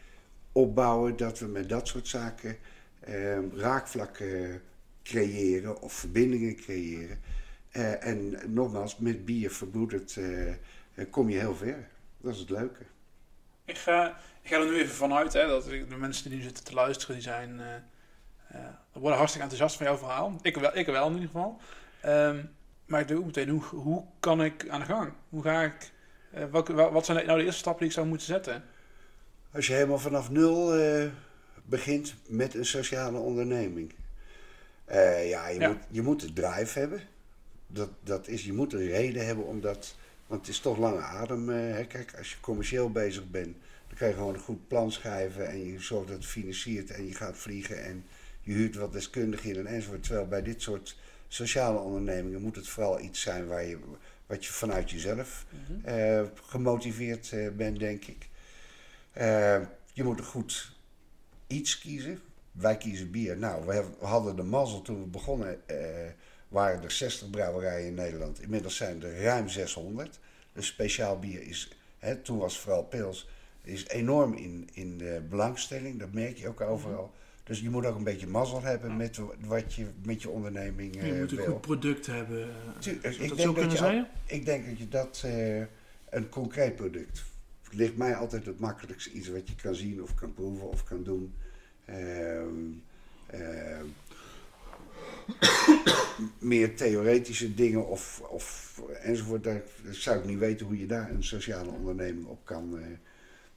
opbouwen. 0.53 1.17
Dat 1.17 1.39
we 1.39 1.47
met 1.47 1.69
dat 1.69 1.89
soort 1.89 2.09
zaken 2.09 2.57
eh, 3.01 3.39
raakvlakken 3.53 4.63
creëren 5.03 5.83
of 5.83 5.93
verbindingen 5.93 6.57
creëren. 6.57 7.19
Eh, 7.75 8.07
en 8.07 8.39
nogmaals, 8.47 8.99
met 8.99 9.25
bier 9.25 9.51
verbroederd 9.51 10.17
eh, 10.17 10.49
eh, 10.49 10.57
kom 11.11 11.31
je 11.31 11.39
heel 11.39 11.55
ver. 11.55 11.89
Dat 12.21 12.35
is 12.35 12.41
het 12.41 12.51
leuke. 12.51 12.83
Ik 13.65 13.79
ga, 13.79 14.19
ik 14.43 14.51
ga 14.51 14.59
er 14.59 14.67
nu 14.67 14.79
even 14.79 14.95
vanuit 14.95 15.33
hè, 15.33 15.47
dat 15.47 15.65
de 15.65 15.97
mensen 15.99 16.29
die 16.29 16.39
nu 16.39 16.45
zitten 16.45 16.65
te 16.65 16.75
luisteren, 16.75 17.15
die 17.15 17.25
zijn, 17.25 17.61
worden 18.93 19.19
hartstikke 19.19 19.49
enthousiast 19.49 19.77
van 19.77 19.87
jouw 19.87 19.97
verhaal. 19.97 20.39
Ik 20.43 20.57
wel, 20.57 20.77
ik 20.77 20.87
wel 20.87 21.07
in 21.07 21.13
ieder 21.13 21.27
geval. 21.27 21.61
Ehm, 22.01 22.45
maar 22.87 23.01
ik 23.01 23.09
doe 23.09 23.19
ook 23.19 23.25
meteen, 23.25 23.49
hoe, 23.49 23.63
hoe 23.63 24.05
kan 24.21 24.43
ik 24.45 24.69
aan 24.69 24.81
de 24.81 24.87
gang? 24.87 25.13
Hoe 25.29 25.43
ga 25.43 25.63
ik, 25.63 25.93
welke, 26.51 26.73
wat 26.73 27.05
zijn 27.05 27.27
nou 27.27 27.39
de 27.39 27.45
eerste 27.45 27.61
stappen 27.61 27.81
die 27.81 27.89
ik 27.89 27.95
zou 27.95 28.07
moeten 28.07 28.27
zetten? 28.27 28.65
Als 29.53 29.67
je 29.67 29.73
helemaal 29.73 29.99
vanaf 29.99 30.31
nul 30.31 30.73
begint 31.65 32.15
met 32.29 32.55
een 32.55 32.67
sociale 32.67 33.19
onderneming. 33.19 33.95
Ja, 34.89 35.49
je, 35.49 35.61
Ja. 35.61 35.69
Moet, 35.69 35.83
je 35.91 36.03
moet 36.03 36.21
de 36.21 36.33
drive 36.33 36.79
hebben. 36.79 37.01
Dat, 37.75 37.91
dat 38.03 38.29
is, 38.29 38.45
je 38.45 38.53
moet 38.53 38.73
een 38.73 38.87
reden 38.87 39.27
hebben 39.27 39.47
om 39.47 39.61
dat. 39.61 39.97
Want 40.27 40.41
het 40.41 40.51
is 40.51 40.61
toch 40.61 40.79
lange 40.79 41.01
adem. 41.01 41.51
eh, 41.51 41.57
hè. 41.57 41.85
Kijk, 41.87 42.15
als 42.19 42.31
je 42.31 42.41
commercieel 42.41 42.91
bezig 42.91 43.31
bent, 43.31 43.57
dan 43.89 43.97
kan 43.99 44.09
je 44.09 44.15
gewoon 44.15 44.35
een 44.35 44.41
goed 44.41 44.69
plan 44.69 44.93
schrijven. 44.93 45.49
En 45.49 45.65
je 45.73 45.81
zorgt 45.81 46.09
dat 46.09 46.17
het 46.17 46.27
financiert 46.27 46.91
en 46.91 47.07
je 47.07 47.15
gaat 47.15 47.37
vliegen. 47.37 47.85
En 47.85 48.05
je 48.41 48.53
huurt 48.53 48.75
wat 48.75 48.93
deskundigen 48.93 49.51
in 49.51 49.57
en 49.57 49.67
enzovoort. 49.67 50.03
Terwijl 50.03 50.27
bij 50.27 50.43
dit 50.43 50.63
soort 50.63 50.97
sociale 51.29 51.79
ondernemingen 51.79 52.43
moet 52.43 52.57
het 52.57 52.69
vooral 52.69 53.01
iets 53.01 53.21
zijn 53.21 53.47
waar 53.47 53.65
je, 53.65 53.79
wat 54.27 54.45
je 54.45 54.53
vanuit 54.53 54.91
jezelf 54.91 55.45
eh, 55.85 56.23
gemotiveerd 56.43 57.33
eh, 57.33 57.49
bent, 57.51 57.79
denk 57.79 58.05
ik. 58.05 58.29
Eh, 59.13 59.61
je 59.93 60.05
moet 60.05 60.19
een 60.19 60.25
goed 60.25 60.73
iets 61.47 61.79
kiezen. 61.79 62.21
Wij 62.53 62.77
kiezen 62.77 63.11
bier. 63.11 63.37
Nou, 63.37 63.67
we 63.67 63.85
hadden 64.01 64.37
de 64.37 64.43
mazzel 64.43 64.83
toen 64.83 65.01
we 65.01 65.07
begonnen. 65.07 65.61
Eh, 66.55 66.61
waren 66.61 66.83
er 66.83 66.91
60 66.91 67.31
brouwerijen 67.31 67.87
in 67.87 67.95
Nederland. 67.95 68.43
Inmiddels 68.43 68.77
zijn 68.77 69.03
er 69.03 69.23
ruim 69.23 69.49
600. 69.49 70.19
Dus 70.53 70.67
speciaal 70.67 71.19
bier 71.19 71.43
is, 71.43 71.71
hè, 71.99 72.17
toen 72.17 72.39
was 72.39 72.59
vooral 72.59 72.85
pils, 72.85 73.29
is 73.63 73.89
enorm 73.89 74.35
in, 74.35 74.69
in 74.73 74.99
de 74.99 75.23
belangstelling. 75.29 75.99
Dat 75.99 76.13
merk 76.13 76.37
je 76.37 76.49
ook 76.49 76.61
overal. 76.61 77.13
Dus 77.45 77.61
je 77.61 77.71
moet 77.71 77.87
ook 77.87 77.97
een 77.97 78.05
beetje 78.05 78.27
mazzel 78.27 78.63
hebben 78.63 78.97
met 78.97 79.21
wat 79.41 79.75
je 79.75 79.87
met 80.03 80.23
je 80.23 80.29
onderneming 80.29 80.97
eh, 80.97 81.07
Je 81.07 81.15
moet 81.15 81.31
een 81.31 81.37
wil. 81.37 81.47
goed 81.47 81.61
product 81.61 82.07
hebben. 82.07 82.49
eh, 82.81 83.21
ik 83.21 83.37
denk 83.37 83.39
zo 83.39 83.53
dat 83.53 83.73
je 83.73 83.81
al-? 83.81 84.07
Ik 84.27 84.45
denk 84.45 84.67
dat 84.67 84.79
je 84.79 84.89
dat 84.89 85.23
eh, 85.25 85.59
een 86.11 86.29
concreet 86.29 86.77
product 86.77 87.23
ligt 87.71 87.97
mij 87.97 88.15
altijd 88.15 88.47
het 88.47 88.59
makkelijkste 88.59 89.11
iets 89.11 89.29
wat 89.29 89.49
je 89.49 89.55
kan 89.55 89.75
zien 89.75 90.03
of 90.03 90.15
kan 90.15 90.35
proeven 90.35 90.69
of 90.69 90.85
kan 90.85 91.03
doen. 91.03 91.35
Ehm, 91.85 92.49
ehm, 93.27 93.85
meer 96.39 96.77
theoretische 96.77 97.55
dingen 97.55 97.87
of, 97.89 98.21
of 98.21 98.81
enzovoort. 99.03 99.45
Daar 99.45 99.63
zou 99.91 100.19
ik 100.19 100.25
niet 100.25 100.39
weten 100.39 100.67
hoe 100.67 100.79
je 100.79 100.87
daar 100.87 101.11
een 101.11 101.25
sociale 101.25 101.71
onderneming 101.71 102.27
op 102.27 102.45
kan, 102.45 102.79
eh, 102.79 102.87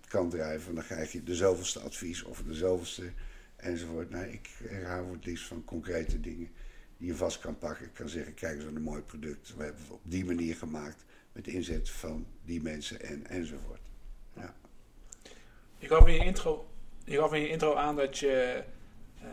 kan 0.07 0.29
drijven. 0.29 0.75
Dan 0.75 0.83
krijg 0.83 1.11
je 1.11 1.23
de 1.23 1.35
zoveelste 1.35 1.79
advies 1.79 2.23
of 2.23 2.43
de 2.43 2.53
zoveelste 2.53 3.11
enzovoort. 3.55 4.09
Nee, 4.09 4.31
ik 4.31 4.49
hou 4.85 5.11
het 5.11 5.25
liefst 5.25 5.47
van 5.47 5.65
concrete 5.65 6.19
dingen 6.19 6.49
die 6.97 7.07
je 7.07 7.15
vast 7.15 7.39
kan 7.39 7.57
pakken. 7.57 7.85
Ik 7.85 7.93
kan 7.93 8.09
zeggen, 8.09 8.33
kijk 8.33 8.55
eens 8.55 8.65
wat 8.65 8.75
een 8.75 8.81
mooi 8.81 9.01
product. 9.01 9.55
We 9.55 9.63
hebben 9.63 9.81
het 9.81 9.91
op 9.91 10.01
die 10.03 10.25
manier 10.25 10.55
gemaakt 10.55 11.05
met 11.31 11.47
inzet 11.47 11.89
van 11.89 12.27
die 12.45 12.61
mensen 12.61 13.01
en, 13.01 13.27
enzovoort. 13.27 13.81
Ja. 14.33 14.55
Je 15.77 15.87
gaf 15.87 16.07
in 16.07 16.13
je 16.13 16.25
intro, 16.25 16.69
je 17.03 17.17
gaf 17.17 17.33
in 17.33 17.41
je 17.41 17.49
intro 17.49 17.75
aan 17.75 17.95
dat 17.95 18.17
je 18.17 18.63
eh, 19.21 19.27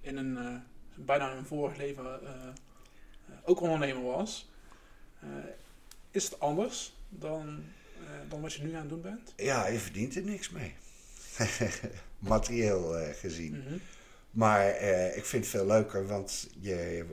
in 0.00 0.16
een 0.16 0.36
eh, 0.36 0.56
bijna 1.04 1.36
een 1.36 1.46
vorig 1.46 1.76
leven 1.76 2.04
eh, 2.04 2.48
ook 3.44 3.60
ondernemer 3.60 4.02
was. 4.02 4.50
Eh, 5.20 5.28
is 6.10 6.24
het 6.24 6.40
anders 6.40 6.94
dan, 7.08 7.64
dan 8.28 8.40
wat 8.40 8.52
je 8.52 8.62
nu 8.62 8.74
aan 8.74 8.80
het 8.80 8.88
doen 8.88 9.00
bent? 9.00 9.32
ja, 9.36 9.68
je 9.68 9.78
verdient 9.78 10.16
er 10.16 10.22
niks 10.22 10.50
mee. 10.50 10.74
Materieel 12.18 12.94
gezien. 13.14 13.58
Mhm. 13.58 13.76
Maar 14.30 14.68
ik 15.16 15.24
vind 15.24 15.44
het 15.44 15.54
veel 15.54 15.66
leuker, 15.66 16.06
want 16.06 16.50
je, 16.60 17.04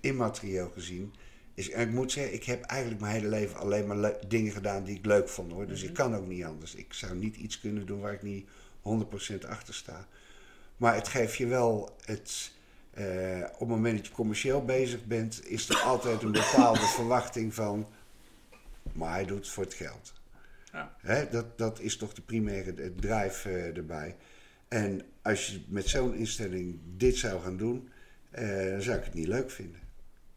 immaterieel 0.00 0.70
gezien. 0.70 1.14
Is, 1.54 1.70
en 1.70 1.88
ik 1.88 1.94
moet 1.94 2.12
zeggen, 2.12 2.34
ik 2.34 2.44
heb 2.44 2.62
eigenlijk 2.62 3.00
mijn 3.00 3.14
hele 3.14 3.28
leven 3.28 3.56
alleen 3.56 3.86
maar 3.86 4.12
dingen 4.28 4.52
gedaan 4.52 4.84
die 4.84 4.96
ik 4.96 5.06
leuk 5.06 5.28
vond 5.28 5.52
hoor. 5.52 5.66
Dus 5.66 5.82
ik 5.82 5.94
kan 5.94 6.14
ook 6.14 6.26
niet 6.26 6.44
anders. 6.44 6.74
Ik 6.74 6.92
zou 6.92 7.16
niet 7.16 7.36
iets 7.36 7.60
kunnen 7.60 7.86
doen 7.86 8.00
waar 8.00 8.12
ik 8.12 8.22
niet 8.22 8.48
100% 8.82 9.48
achter 9.48 9.74
sta. 9.74 10.06
Maar 10.76 10.94
het 10.94 11.08
geeft 11.08 11.36
je 11.36 11.46
wel 11.46 11.96
het. 12.04 12.52
Eh, 12.90 13.44
op 13.52 13.58
het 13.58 13.68
moment 13.68 13.96
dat 13.96 14.06
je 14.06 14.12
commercieel 14.12 14.64
bezig 14.64 15.04
bent, 15.04 15.46
is 15.46 15.68
er 15.68 15.76
altijd 15.76 16.22
een 16.22 16.32
bepaalde 16.32 16.86
verwachting 16.98 17.54
van. 17.54 17.86
Maar 18.92 19.12
hij 19.12 19.24
doet 19.24 19.38
het 19.38 19.48
voor 19.48 19.64
het 19.64 19.74
geld. 19.74 20.12
Ja. 20.72 20.96
Hè, 21.00 21.28
dat, 21.28 21.58
dat 21.58 21.80
is 21.80 21.96
toch 21.96 22.14
de 22.14 22.22
primaire 22.22 22.94
drive 22.94 23.48
eh, 23.48 23.76
erbij. 23.76 24.16
En 24.68 25.02
als 25.22 25.46
je 25.46 25.60
met 25.68 25.88
zo'n 25.88 26.14
instelling 26.14 26.78
dit 26.96 27.16
zou 27.16 27.40
gaan 27.40 27.56
doen, 27.56 27.88
eh, 28.30 28.70
dan 28.70 28.82
zou 28.82 28.98
ik 28.98 29.04
het 29.04 29.14
niet 29.14 29.28
leuk 29.28 29.50
vinden. 29.50 29.80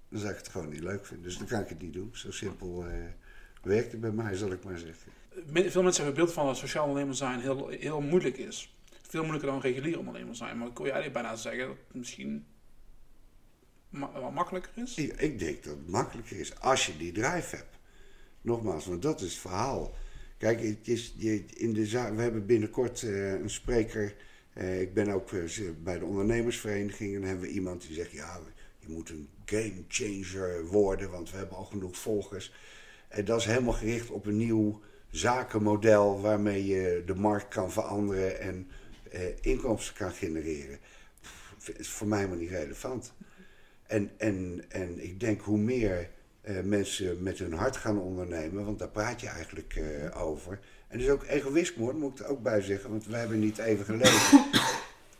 Dan 0.10 0.20
zou 0.20 0.31
ik 0.31 0.38
het 0.38 0.48
gewoon 0.48 0.70
niet 0.70 0.84
leuk 0.84 1.05
vinden. 1.05 1.25
Dus 1.25 1.38
dan 1.38 1.48
kan 1.48 1.62
ik 1.62 1.70
het 1.70 1.81
niet 1.81 1.93
doen. 1.93 2.10
Zo 2.13 2.31
simpel 2.31 2.86
werkt 3.62 3.91
het 3.91 4.01
bij 4.01 4.12
mij, 4.12 4.36
zal 4.36 4.51
ik 4.51 4.63
maar 4.63 4.77
zeggen. 4.77 5.12
Veel 5.72 5.84
mensen 5.84 5.84
hebben 5.84 6.05
het 6.05 6.15
beeld 6.15 6.34
van 6.34 6.46
dat 6.46 6.58
sociaal 6.58 6.84
ondernemer 6.84 7.15
zijn 7.15 7.39
heel, 7.39 7.67
heel 7.67 8.01
moeilijk 8.01 8.38
is. 8.38 8.75
Veel 9.11 9.21
moeilijker 9.21 9.51
dan 9.51 9.61
regulier 9.61 9.97
ondernemer 9.97 10.35
zijn. 10.35 10.57
Maar 10.57 10.67
ik 10.67 10.73
kon 10.73 10.85
eigenlijk 10.85 11.13
bijna 11.13 11.35
zeggen 11.35 11.67
dat 11.67 11.77
het 11.87 11.95
misschien 11.95 12.45
wel 13.89 14.31
makkelijker 14.31 14.71
is. 14.75 14.95
Ik, 14.95 15.19
ik 15.19 15.39
denk 15.39 15.63
dat 15.63 15.77
het 15.77 15.89
makkelijker 15.89 16.39
is 16.39 16.59
als 16.59 16.85
je 16.85 16.97
die 16.97 17.11
drive 17.11 17.55
hebt. 17.55 17.79
Nogmaals, 18.41 18.85
want 18.85 19.01
dat 19.01 19.21
is 19.21 19.31
het 19.31 19.41
verhaal. 19.41 19.95
Kijk, 20.37 20.61
het 20.61 20.87
is, 20.87 21.13
je, 21.17 21.45
in 21.45 21.73
de 21.73 21.89
we 21.89 22.21
hebben 22.21 22.45
binnenkort 22.45 23.03
eh, 23.03 23.31
een 23.31 23.49
spreker. 23.49 24.15
eh, 24.53 24.81
ik 24.81 24.93
ben 24.93 25.09
ook 25.09 25.31
eh, 25.31 25.69
bij 25.83 25.99
de 25.99 26.05
ondernemersvereniging. 26.05 27.13
En 27.13 27.19
dan 27.19 27.29
hebben 27.29 27.47
we 27.47 27.53
iemand 27.53 27.81
die 27.81 27.95
zegt: 27.95 28.11
Ja, 28.11 28.39
je 28.79 28.87
moet 28.89 29.09
een 29.09 29.29
game 29.45 29.83
changer 29.87 30.65
worden, 30.65 31.09
want 31.09 31.31
we 31.31 31.37
hebben 31.37 31.57
al 31.57 31.65
genoeg 31.65 31.97
volgers. 31.97 32.53
En 33.07 33.25
dat 33.25 33.39
is 33.39 33.45
helemaal 33.45 33.73
gericht 33.73 34.09
op 34.09 34.25
een 34.25 34.37
nieuw 34.37 34.81
zakenmodel 35.09 36.21
waarmee 36.21 36.65
je 36.65 37.03
de 37.05 37.15
markt 37.15 37.47
kan 37.47 37.71
veranderen 37.71 38.39
en 38.39 38.69
eh, 39.11 39.21
inkomsten 39.41 39.95
kan 39.95 40.11
genereren. 40.11 40.79
Pff, 41.21 41.69
is 41.69 41.89
voor 41.89 42.07
mij 42.07 42.27
maar 42.27 42.37
niet 42.37 42.49
relevant. 42.49 43.13
En, 43.87 44.11
en, 44.17 44.63
en 44.69 45.03
ik 45.03 45.19
denk 45.19 45.41
hoe 45.41 45.57
meer 45.57 46.09
eh, 46.41 46.61
mensen 46.63 47.23
met 47.23 47.39
hun 47.39 47.53
hart 47.53 47.77
gaan 47.77 47.99
ondernemen, 47.99 48.65
want 48.65 48.79
daar 48.79 48.89
praat 48.89 49.21
je 49.21 49.27
eigenlijk 49.27 49.75
eh, 49.75 50.21
over. 50.21 50.59
En 50.87 50.97
dus 50.97 51.09
ook 51.09 51.23
egoïsme 51.23 51.83
hoor, 51.83 51.95
moet 51.95 52.19
ik 52.19 52.25
er 52.25 52.31
ook 52.31 52.41
bij 52.43 52.61
zeggen, 52.61 52.89
want 52.89 53.05
wij 53.05 53.19
hebben 53.19 53.39
niet 53.39 53.57
even 53.57 53.85
gelezen. 53.85 54.45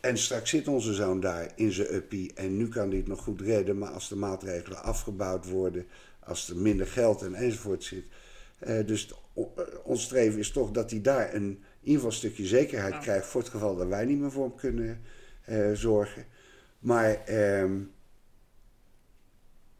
En 0.00 0.18
straks 0.18 0.50
zit 0.50 0.68
onze 0.68 0.94
zoon 0.94 1.20
daar 1.20 1.52
in 1.54 1.72
zijn 1.72 1.94
uppie 1.94 2.32
en 2.34 2.56
nu 2.56 2.68
kan 2.68 2.88
hij 2.88 2.96
het 2.96 3.06
nog 3.06 3.22
goed 3.22 3.40
redden, 3.40 3.78
maar 3.78 3.90
als 3.90 4.08
de 4.08 4.16
maatregelen 4.16 4.82
afgebouwd 4.82 5.48
worden, 5.48 5.86
als 6.20 6.48
er 6.48 6.56
minder 6.56 6.86
geld 6.86 7.22
en 7.22 7.34
enzovoort 7.34 7.84
zit. 7.84 8.04
eh, 8.58 8.86
dus 8.86 9.12
ons 9.84 10.02
streven 10.02 10.38
is 10.38 10.50
toch 10.50 10.70
dat 10.70 10.90
hij 10.90 11.00
daar 11.00 11.34
een, 11.34 11.62
in 11.82 11.88
ieder 11.88 12.02
geval 12.02 12.10
een 12.10 12.30
stukje 12.30 12.46
zekerheid 12.46 12.98
krijgt 12.98 13.26
voor 13.26 13.40
het 13.40 13.50
geval 13.50 13.76
dat 13.76 13.88
wij 13.88 14.04
niet 14.04 14.18
meer 14.18 14.30
voor 14.30 14.44
hem 14.44 14.54
kunnen 14.54 15.00
eh, 15.44 15.72
zorgen. 15.72 16.24
Maar 16.78 17.24
ehm, 17.24 17.80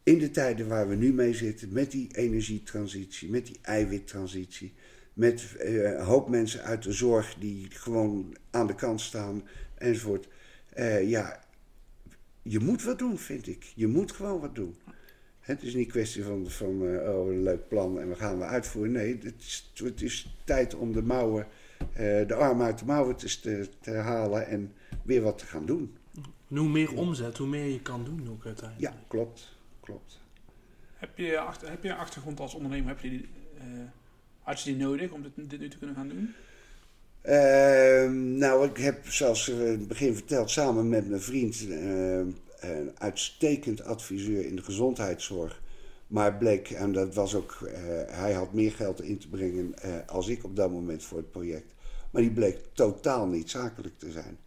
in 0.02 0.18
de 0.18 0.30
tijden 0.30 0.68
waar 0.68 0.88
we 0.88 0.94
nu 0.94 1.12
mee 1.12 1.34
zitten, 1.34 1.72
met 1.72 1.90
die 1.90 2.16
energietransitie, 2.16 3.30
met 3.30 3.46
die 3.46 3.58
eiwittransitie, 3.62 4.72
met 5.12 5.56
eh, 5.58 5.82
een 5.82 6.00
hoop 6.00 6.28
mensen 6.28 6.62
uit 6.62 6.82
de 6.82 6.92
zorg 6.92 7.34
die 7.38 7.66
gewoon 7.70 8.36
aan 8.50 8.66
de 8.66 8.74
kant 8.74 9.00
staan 9.00 9.42
enzovoort. 9.74 10.28
Eh, 10.68 11.08
ja, 11.08 11.44
je 12.42 12.58
moet 12.58 12.82
wat 12.82 12.98
doen, 12.98 13.18
vind 13.18 13.46
ik. 13.46 13.72
Je 13.74 13.86
moet 13.86 14.12
gewoon 14.12 14.40
wat 14.40 14.54
doen. 14.54 14.76
Het 15.40 15.62
is 15.62 15.74
niet 15.74 15.84
een 15.84 15.92
kwestie 15.92 16.24
van, 16.24 16.50
van 16.50 16.82
oh, 16.82 17.28
een 17.28 17.42
leuk 17.42 17.68
plan 17.68 18.00
en 18.00 18.08
we 18.08 18.14
gaan 18.14 18.38
we 18.38 18.44
uitvoeren. 18.44 18.92
Nee, 18.92 19.18
het 19.22 19.34
is, 19.38 19.72
het 19.74 20.02
is 20.02 20.36
tijd 20.44 20.74
om 20.74 20.92
de 20.92 21.02
mouwen, 21.02 21.46
de 22.26 22.34
arm 22.34 22.62
uit 22.62 22.78
de 22.78 22.84
mouwen 22.84 23.16
te, 23.16 23.40
te, 23.40 23.68
te 23.80 23.90
halen 23.90 24.46
en 24.46 24.72
weer 25.02 25.22
wat 25.22 25.38
te 25.38 25.46
gaan 25.46 25.66
doen. 25.66 25.96
En 26.48 26.56
hoe 26.56 26.68
meer 26.68 26.96
omzet, 26.96 27.38
hoe 27.38 27.46
meer 27.46 27.66
je 27.66 27.80
kan 27.80 28.04
doen 28.04 28.28
ook 28.30 28.46
uiteindelijk. 28.46 28.94
Ja, 28.94 29.00
klopt. 29.08 29.56
Klopt. 29.80 30.20
Heb 30.96 31.18
je, 31.18 31.38
achter, 31.38 31.70
heb 31.70 31.82
je 31.82 31.88
een 31.88 31.96
achtergrond 31.96 32.40
als 32.40 32.54
ondernemer? 32.54 32.88
Heb 32.88 33.00
je 33.00 33.08
die, 33.08 33.28
eh, 33.58 33.64
had 34.42 34.60
je 34.60 34.74
die 34.74 34.82
nodig 34.82 35.10
om 35.10 35.22
dit, 35.22 35.50
dit 35.50 35.60
nu 35.60 35.68
te 35.68 35.78
kunnen 35.78 35.96
gaan 35.96 36.08
doen? 36.08 36.34
Ehm, 37.20 38.38
nou, 38.38 38.68
ik 38.68 38.76
heb, 38.76 39.06
zoals 39.06 39.48
eh, 39.48 39.66
in 39.66 39.78
het 39.78 39.88
begin 39.88 40.14
verteld, 40.14 40.50
samen 40.50 40.88
met 40.88 41.08
mijn 41.08 41.20
vriend 41.20 41.68
eh, 41.68 42.18
een 42.70 42.92
uitstekend 42.94 43.84
adviseur 43.84 44.46
in 44.46 44.56
de 44.56 44.62
gezondheidszorg. 44.62 45.60
Maar 46.12 46.36
bleek, 46.36 46.70
en 46.70 46.92
dat 46.92 47.14
was 47.14 47.34
ook, 47.34 47.52
eh, 47.52 47.82
hij 48.06 48.32
had 48.32 48.52
meer 48.52 48.72
geld 48.72 49.02
in 49.02 49.18
te 49.18 49.28
brengen 49.28 49.74
eh, 49.78 49.90
als 50.06 50.28
ik 50.28 50.44
op 50.44 50.56
dat 50.56 50.70
moment 50.70 51.02
voor 51.02 51.18
het 51.18 51.30
project. 51.30 51.71
Maar 52.12 52.22
die 52.22 52.30
bleek 52.30 52.58
totaal 52.72 53.26
niet 53.26 53.50
zakelijk 53.50 53.98
te 53.98 54.10
zijn. 54.10 54.38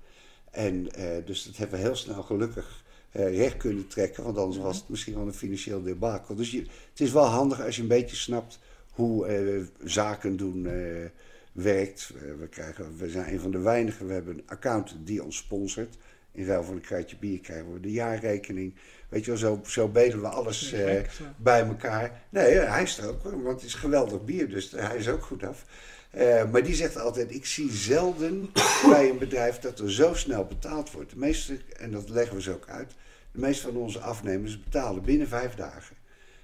En 0.51 0.91
eh, 0.91 1.25
dus 1.25 1.43
dat 1.43 1.57
hebben 1.57 1.79
we 1.79 1.85
heel 1.85 1.95
snel 1.95 2.23
gelukkig 2.23 2.83
eh, 3.11 3.37
recht 3.37 3.57
kunnen 3.57 3.87
trekken, 3.87 4.23
want 4.23 4.37
anders 4.37 4.57
was 4.57 4.77
het 4.77 4.89
misschien 4.89 5.15
wel 5.15 5.25
een 5.25 5.33
financieel 5.33 5.81
debakel. 5.81 6.35
Dus 6.35 6.51
je, 6.51 6.59
het 6.89 6.99
is 6.99 7.11
wel 7.11 7.25
handig 7.25 7.61
als 7.61 7.75
je 7.75 7.81
een 7.81 7.87
beetje 7.87 8.15
snapt 8.15 8.59
hoe 8.95 9.27
eh, 9.27 9.63
zaken 9.83 10.37
doen 10.37 10.65
eh, 10.65 11.05
werkt. 11.51 12.11
Eh, 12.15 12.21
we, 12.39 12.47
krijgen, 12.47 12.97
we 12.97 13.09
zijn 13.09 13.33
een 13.33 13.39
van 13.39 13.51
de 13.51 13.59
weinigen, 13.59 14.07
we 14.07 14.13
hebben 14.13 14.33
een 14.33 14.47
accountant 14.47 15.07
die 15.07 15.23
ons 15.23 15.37
sponsort. 15.37 15.97
In 16.35 16.45
ruil 16.45 16.63
van 16.63 16.75
een 16.75 16.81
kratje 16.81 17.15
bier 17.17 17.39
krijgen 17.39 17.73
we 17.73 17.79
de 17.79 17.91
jaarrekening. 17.91 18.75
Weet 19.09 19.25
je 19.25 19.31
wel, 19.31 19.39
zo, 19.39 19.59
zo 19.65 19.87
bedelen 19.87 20.21
we 20.21 20.27
alles 20.27 20.71
eh, 20.71 21.01
bij 21.37 21.63
elkaar. 21.65 22.21
Nee, 22.29 22.53
hij 22.53 22.83
is 22.83 22.97
er 22.97 23.09
ook, 23.09 23.23
want 23.23 23.61
het 23.61 23.63
is 23.63 23.73
geweldig 23.73 24.23
bier, 24.23 24.49
dus 24.49 24.71
hij 24.71 24.97
is 24.97 25.09
ook 25.09 25.23
goed 25.23 25.43
af. 25.43 25.65
Eh, 26.09 26.51
maar 26.51 26.63
die 26.63 26.75
zegt 26.75 26.97
altijd, 26.97 27.35
ik 27.35 27.45
zie 27.45 27.71
zelden 27.71 28.49
bij 28.91 29.09
een 29.09 29.17
bedrijf 29.17 29.59
dat 29.59 29.79
er 29.79 29.91
zo 29.91 30.13
snel 30.13 30.45
betaald 30.45 30.91
wordt. 30.91 31.09
De 31.09 31.17
meeste, 31.17 31.57
en 31.77 31.91
dat 31.91 32.09
leggen 32.09 32.35
we 32.35 32.41
ze 32.41 32.53
ook 32.53 32.67
uit, 32.67 32.91
De 33.31 33.39
meeste 33.39 33.67
van 33.67 33.75
onze 33.75 33.99
afnemers 33.99 34.63
betalen 34.63 35.03
binnen 35.03 35.27
vijf 35.27 35.55
dagen. 35.55 35.95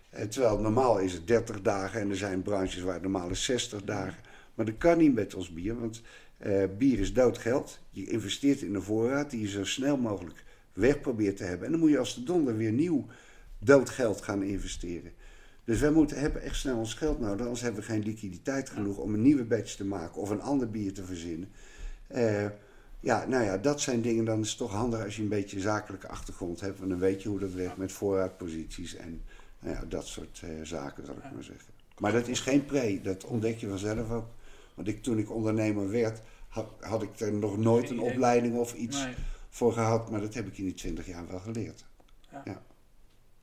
Eh, 0.10 0.26
terwijl 0.26 0.60
normaal 0.60 1.00
is 1.00 1.14
het 1.14 1.28
30 1.28 1.62
dagen 1.62 2.02
en 2.02 2.10
er 2.10 2.16
zijn 2.16 2.42
branches 2.42 2.82
waar 2.82 2.94
het 2.94 3.02
normaal 3.02 3.30
is 3.30 3.44
60 3.44 3.82
dagen. 3.82 4.20
Maar 4.56 4.66
dat 4.66 4.78
kan 4.78 4.98
niet 4.98 5.14
met 5.14 5.34
ons 5.34 5.54
bier, 5.54 5.80
want 5.80 6.02
eh, 6.42 6.64
bier 6.78 7.00
is 7.00 7.14
dood 7.14 7.38
geld. 7.38 7.80
Je 7.90 8.10
investeert 8.10 8.62
in 8.62 8.76
een 8.76 8.82
voorraad 8.82 9.30
die 9.30 9.42
je 9.42 9.48
zo 9.48 9.64
snel 9.64 9.98
mogelijk 9.98 10.44
weg 10.74 11.02
probeert 11.02 11.38
te 11.38 11.44
hebben. 11.44 11.66
En 11.66 11.72
dan 11.72 11.82
moet 11.82 11.90
je 11.90 12.00
als 12.00 12.16
de 12.16 12.24
donder 12.24 12.58
weer 12.58 12.72
nieuw 12.72 13.06
dood 13.60 13.90
geld 13.90 14.22
gaan 14.22 14.44
investeren. 14.44 15.12
Dus 15.64 15.80
wij 15.80 15.92
moeten, 15.92 16.20
hebben 16.20 16.42
echt 16.42 16.56
snel 16.56 16.78
ons 16.78 16.94
geld 16.94 17.20
nodig, 17.20 17.42
anders 17.42 17.62
hebben 17.62 17.82
we 17.82 17.88
geen 17.88 18.04
liquiditeit 18.04 18.70
genoeg 18.70 18.98
om 18.98 19.14
een 19.14 19.22
nieuwe 19.22 19.44
batch 19.44 19.76
te 19.76 19.86
maken 19.86 20.22
of 20.22 20.30
een 20.30 20.42
ander 20.42 20.70
bier 20.70 20.94
te 20.94 21.04
verzinnen. 21.04 21.50
Eh, 22.08 22.46
ja, 23.00 23.26
nou 23.26 23.44
ja, 23.44 23.58
dat 23.58 23.82
zijn 23.82 24.02
dingen, 24.02 24.26
dan 24.26 24.42
is 24.42 24.50
het 24.50 24.58
toch 24.58 24.72
handig 24.72 25.04
als 25.04 25.16
je 25.16 25.22
een 25.22 25.28
beetje 25.28 25.60
zakelijke 25.60 26.08
achtergrond 26.08 26.60
hebt. 26.60 26.78
Want 26.78 26.90
dan 26.90 27.00
weet 27.00 27.24
je 27.24 27.30
hoe 27.30 27.40
dat 27.40 27.54
werkt 27.54 27.78
met 27.78 27.92
voorraadposities 27.92 28.96
en 28.96 29.22
nou 29.60 29.76
ja, 29.76 29.86
dat 29.88 30.06
soort 30.06 30.42
eh, 30.44 30.50
zaken, 30.64 31.06
zal 31.06 31.16
ik 31.16 31.34
maar 31.34 31.44
zeggen. 31.44 31.74
Maar 31.98 32.12
dat 32.12 32.28
is 32.28 32.40
geen 32.40 32.66
pre, 32.66 33.00
dat 33.04 33.26
ontdek 33.26 33.58
je 33.58 33.68
vanzelf 33.68 34.12
ook. 34.12 34.28
Want 34.84 34.94
ik, 34.96 35.04
toen 35.04 35.18
ik 35.18 35.32
ondernemer 35.32 35.90
werd, 35.90 36.22
had, 36.48 36.66
had 36.80 37.02
ik 37.04 37.20
er 37.20 37.34
nog 37.34 37.58
nooit 37.58 37.90
een 37.90 38.00
opleiding 38.00 38.58
of 38.58 38.74
iets 38.74 38.98
Nee. 39.04 39.14
voor 39.50 39.74
gehad. 39.74 40.12
Maar 40.12 40.22
dat 40.22 40.34
heb 40.34 40.48
ik 40.48 40.58
in 40.58 40.64
die 40.64 40.74
twintig 40.74 41.06
jaar 41.08 41.28
wel 41.28 41.40
geleerd. 41.40 41.86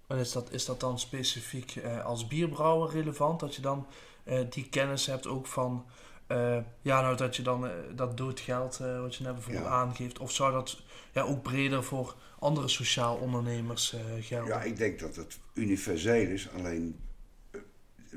En 0.06 0.16
is 0.18 0.32
dat, 0.32 0.52
is 0.52 0.64
dat 0.64 0.80
dan 0.80 0.98
specifiek 0.98 1.76
eh, 1.76 2.04
als 2.04 2.26
bierbrouwer 2.26 2.90
relevant? 2.90 3.40
Dat 3.40 3.54
je 3.54 3.62
dan 3.62 3.86
eh, 4.24 4.40
die 4.50 4.68
kennis 4.68 5.06
hebt 5.06 5.26
ook 5.26 5.46
van... 5.46 5.86
eh, 6.26 6.58
ja, 6.82 7.00
nou 7.00 7.16
dat 7.16 7.36
je 7.36 7.42
dan 7.42 7.68
dat 7.94 8.16
doodgeld, 8.16 8.80
eh, 8.80 9.00
wat 9.00 9.14
je 9.14 9.22
net 9.24 9.32
bijvoorbeeld 9.34 9.64
Ja. 9.64 9.70
aangeeft... 9.70 10.18
of 10.18 10.32
zou 10.32 10.52
dat 10.52 10.80
ja, 11.12 11.22
ook 11.22 11.42
breder 11.42 11.84
voor 11.84 12.14
andere 12.38 12.68
sociaal 12.68 13.16
ondernemers 13.16 13.92
eh, 13.92 14.00
gelden? 14.20 14.48
Ja, 14.54 14.62
ik 14.62 14.76
denk 14.76 14.98
dat 15.00 15.16
het 15.16 15.38
universeel 15.54 16.28
is, 16.28 16.48
alleen 16.56 16.96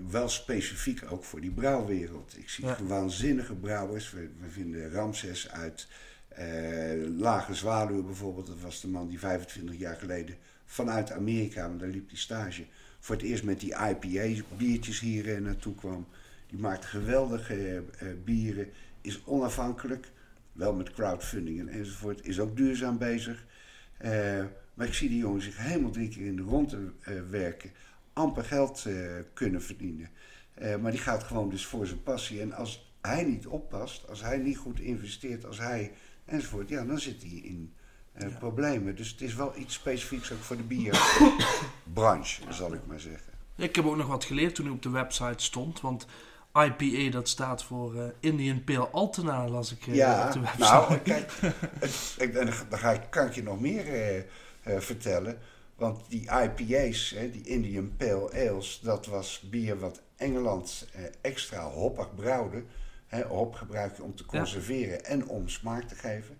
wel 0.10 0.30
specifiek 0.30 1.12
ook 1.12 1.24
voor 1.24 1.42
die 1.42 1.52
brouwwereld. 1.52 2.38
Ik 2.38 2.50
zie 2.50 2.66
Ja. 2.66 2.78
waanzinnige 2.84 3.56
brouwers. 3.56 4.12
We, 4.12 4.30
we 4.42 4.50
vinden 4.50 4.92
Ramses 4.92 5.50
uit 5.52 5.88
eh, 6.28 6.46
Lage 7.18 7.54
Zwaluwe 7.54 8.04
bijvoorbeeld. 8.04 8.48
Dat 8.48 8.62
was 8.62 8.82
de 8.82 8.88
man 8.88 9.08
die 9.08 9.20
25 9.20 9.78
jaar 9.78 9.96
geleden 9.96 10.36
vanuit 10.66 11.12
Amerika, 11.12 11.68
want 11.68 11.80
daar 11.80 11.90
liep 11.90 12.10
die 12.10 12.18
stage, 12.18 12.66
voor 13.00 13.16
het 13.16 13.24
eerst 13.26 13.44
met 13.44 13.60
die 13.60 13.76
IPA-biertjes 13.76 15.00
hier 15.00 15.34
eh, 15.36 15.42
naartoe 15.42 15.76
kwam. 15.76 16.08
Die 16.48 16.60
maakt 16.60 16.86
geweldige 16.86 17.84
eh, 18.00 18.08
bieren, 18.24 18.68
is 19.02 19.22
onafhankelijk, 19.26 20.08
wel 20.52 20.74
met 20.74 20.92
crowdfunding 20.94 21.60
en 21.60 21.68
enzovoort, 21.68 22.26
is 22.26 22.40
ook 22.40 22.58
duurzaam 22.58 22.98
bezig. 22.98 23.46
Eh, 23.98 24.44
maar 24.74 24.88
ik 24.88 24.94
zie 24.94 25.10
die 25.10 25.18
jongen 25.18 25.42
zich 25.42 25.58
helemaal 25.58 25.92
drie 25.92 26.10
keer 26.10 26.26
in 26.26 26.36
de 26.36 26.42
ronde 26.42 26.92
werken, 27.30 27.72
amper 28.14 28.44
geld 28.44 28.86
eh, 28.86 28.96
kunnen 29.34 29.62
verdienen. 29.64 30.10
Eh, 30.54 30.76
maar 30.76 30.92
die 30.92 31.00
gaat 31.00 31.24
gewoon 31.24 31.50
dus 31.50 31.66
voor 31.66 31.88
zijn 31.88 32.04
passie. 32.04 32.42
En 32.42 32.54
als 32.54 32.94
hij 33.02 33.24
niet 33.24 33.48
oppast, 33.48 34.10
als 34.10 34.22
hij 34.22 34.38
niet 34.38 34.58
goed 34.58 34.80
investeert, 34.80 35.46
als 35.46 35.58
hij 35.58 35.92
enzovoort, 36.26 36.70
ja, 36.70 36.84
dan 36.86 37.00
zit 37.00 37.22
hij 37.22 37.32
in 37.32 37.74
eh, 38.14 38.30
Ja. 38.30 38.38
problemen. 38.38 38.96
Dus 38.96 39.10
het 39.10 39.22
is 39.22 39.36
wel 39.36 39.54
iets 39.58 39.74
specifieks 39.74 40.32
ook 40.32 40.40
voor 40.40 40.58
de 40.58 40.64
bierbranche, 40.64 42.42
zal 42.50 42.74
ik 42.74 42.86
maar 42.86 43.00
zeggen. 43.00 43.34
Ik 43.56 43.76
heb 43.76 43.86
ook 43.86 43.96
nog 43.98 44.08
wat 44.08 44.24
geleerd 44.26 44.56
toen 44.56 44.66
ik 44.66 44.72
op 44.72 44.82
de 44.82 44.90
website 44.90 45.44
stond. 45.44 45.82
Want 45.82 46.06
IPA 46.54 47.12
dat 47.12 47.30
staat 47.30 47.64
voor 47.64 48.14
Indian 48.20 48.64
Pale 48.64 48.88
Altena, 48.88 49.48
las 49.48 49.72
ik 49.72 49.82
eh, 49.82 49.88
op 49.88 49.94
Ja, 49.96 50.32
de 50.32 50.40
website. 50.40 50.60
nou, 50.64 50.98
kijk, 50.98 51.32
het, 51.80 52.16
ik, 52.18 52.34
en 52.34 52.46
dan 52.70 52.80
ga 52.80 52.92
ik, 52.92 53.02
kan 53.10 53.26
ik 53.26 53.34
je 53.34 53.44
nog 53.44 53.60
meer 53.60 54.26
vertellen. 54.64 55.38
Want 55.82 56.02
die 56.10 56.22
IPA's, 56.22 57.10
hè, 57.10 57.32
die 57.32 57.44
Indian 57.44 57.96
Pale 57.98 58.32
Ales, 58.32 58.80
dat 58.84 59.06
was 59.06 59.40
bier 59.50 59.80
wat 59.80 60.02
Engeland 60.16 60.88
eh, 60.94 61.04
extra 61.22 61.70
hoppig 61.70 62.16
brouwde. 62.16 62.64
Hè, 63.08 63.24
hop 63.24 63.54
gebruik 63.56 63.96
je 63.96 64.04
om 64.04 64.16
te 64.16 64.24
Ja. 64.24 64.38
conserveren 64.38 65.06
en 65.06 65.28
om 65.28 65.50
smaak 65.50 65.88
te 65.88 65.96
geven. 65.96 66.38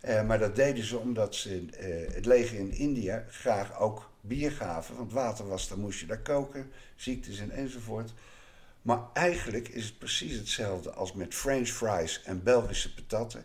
Eh, 0.00 0.26
maar 0.26 0.38
dat 0.38 0.56
deden 0.56 0.84
ze 0.84 0.98
omdat 0.98 1.34
ze 1.34 1.66
eh, 1.70 2.14
het 2.14 2.26
leger 2.26 2.58
in 2.58 2.72
India 2.72 3.24
graag 3.28 3.78
ook 3.80 4.10
bier 4.20 4.52
gaven. 4.52 4.96
Want 4.96 5.12
water 5.12 5.46
was, 5.48 5.68
dan 5.68 5.80
moest 5.80 6.00
je 6.00 6.06
daar 6.06 6.22
koken, 6.22 6.70
ziektes 6.96 7.38
en 7.38 7.50
enzovoort. 7.50 8.12
Maar 8.82 9.00
eigenlijk 9.12 9.68
is 9.68 9.84
het 9.84 9.98
precies 9.98 10.36
hetzelfde 10.36 10.90
als 10.90 11.12
met 11.12 11.34
French 11.34 11.68
fries 11.68 12.22
en 12.22 12.42
Belgische 12.42 12.94
patatten. 12.94 13.44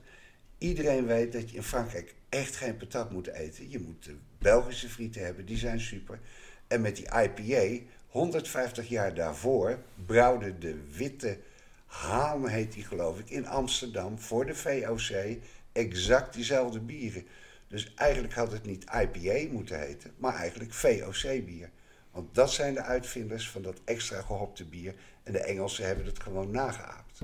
Iedereen 0.57 1.05
weet 1.05 1.31
dat 1.31 1.49
je 1.49 1.55
in 1.55 1.63
Frankrijk 1.63 2.15
echt 2.29 2.55
geen 2.55 2.77
patat 2.77 3.11
moet 3.11 3.27
eten. 3.27 3.69
Je 3.69 3.79
moet 3.79 4.03
de 4.03 4.15
Belgische 4.41 4.89
frieten 4.89 5.23
hebben, 5.25 5.45
die 5.45 5.57
zijn 5.57 5.79
super. 5.79 6.19
En 6.67 6.81
met 6.81 6.95
die 6.95 7.05
IPA, 7.05 7.83
150 8.07 8.89
jaar 8.89 9.13
daarvoor, 9.13 9.79
brouwde 10.05 10.57
de 10.57 10.87
Witte 10.91 11.37
Haan, 11.85 12.47
heet 12.47 12.73
die 12.73 12.83
geloof 12.83 13.19
ik, 13.19 13.29
in 13.29 13.47
Amsterdam 13.47 14.19
voor 14.19 14.45
de 14.45 14.55
VOC 14.55 15.37
exact 15.71 16.33
diezelfde 16.33 16.79
bieren. 16.79 17.23
Dus 17.67 17.93
eigenlijk 17.95 18.33
had 18.33 18.51
het 18.51 18.65
niet 18.65 18.83
IPA 18.83 19.51
moeten 19.51 19.79
heten, 19.79 20.11
maar 20.17 20.35
eigenlijk 20.35 20.73
VOC-bier. 20.73 21.69
Want 22.11 22.35
dat 22.35 22.51
zijn 22.51 22.73
de 22.73 22.81
uitvinders 22.81 23.49
van 23.49 23.61
dat 23.61 23.81
extra 23.85 24.21
gehopte 24.21 24.65
bier. 24.65 24.93
En 25.23 25.31
de 25.33 25.39
Engelsen 25.39 25.85
hebben 25.85 26.05
het 26.05 26.21
gewoon 26.23 26.51
nageaapt. 26.51 27.19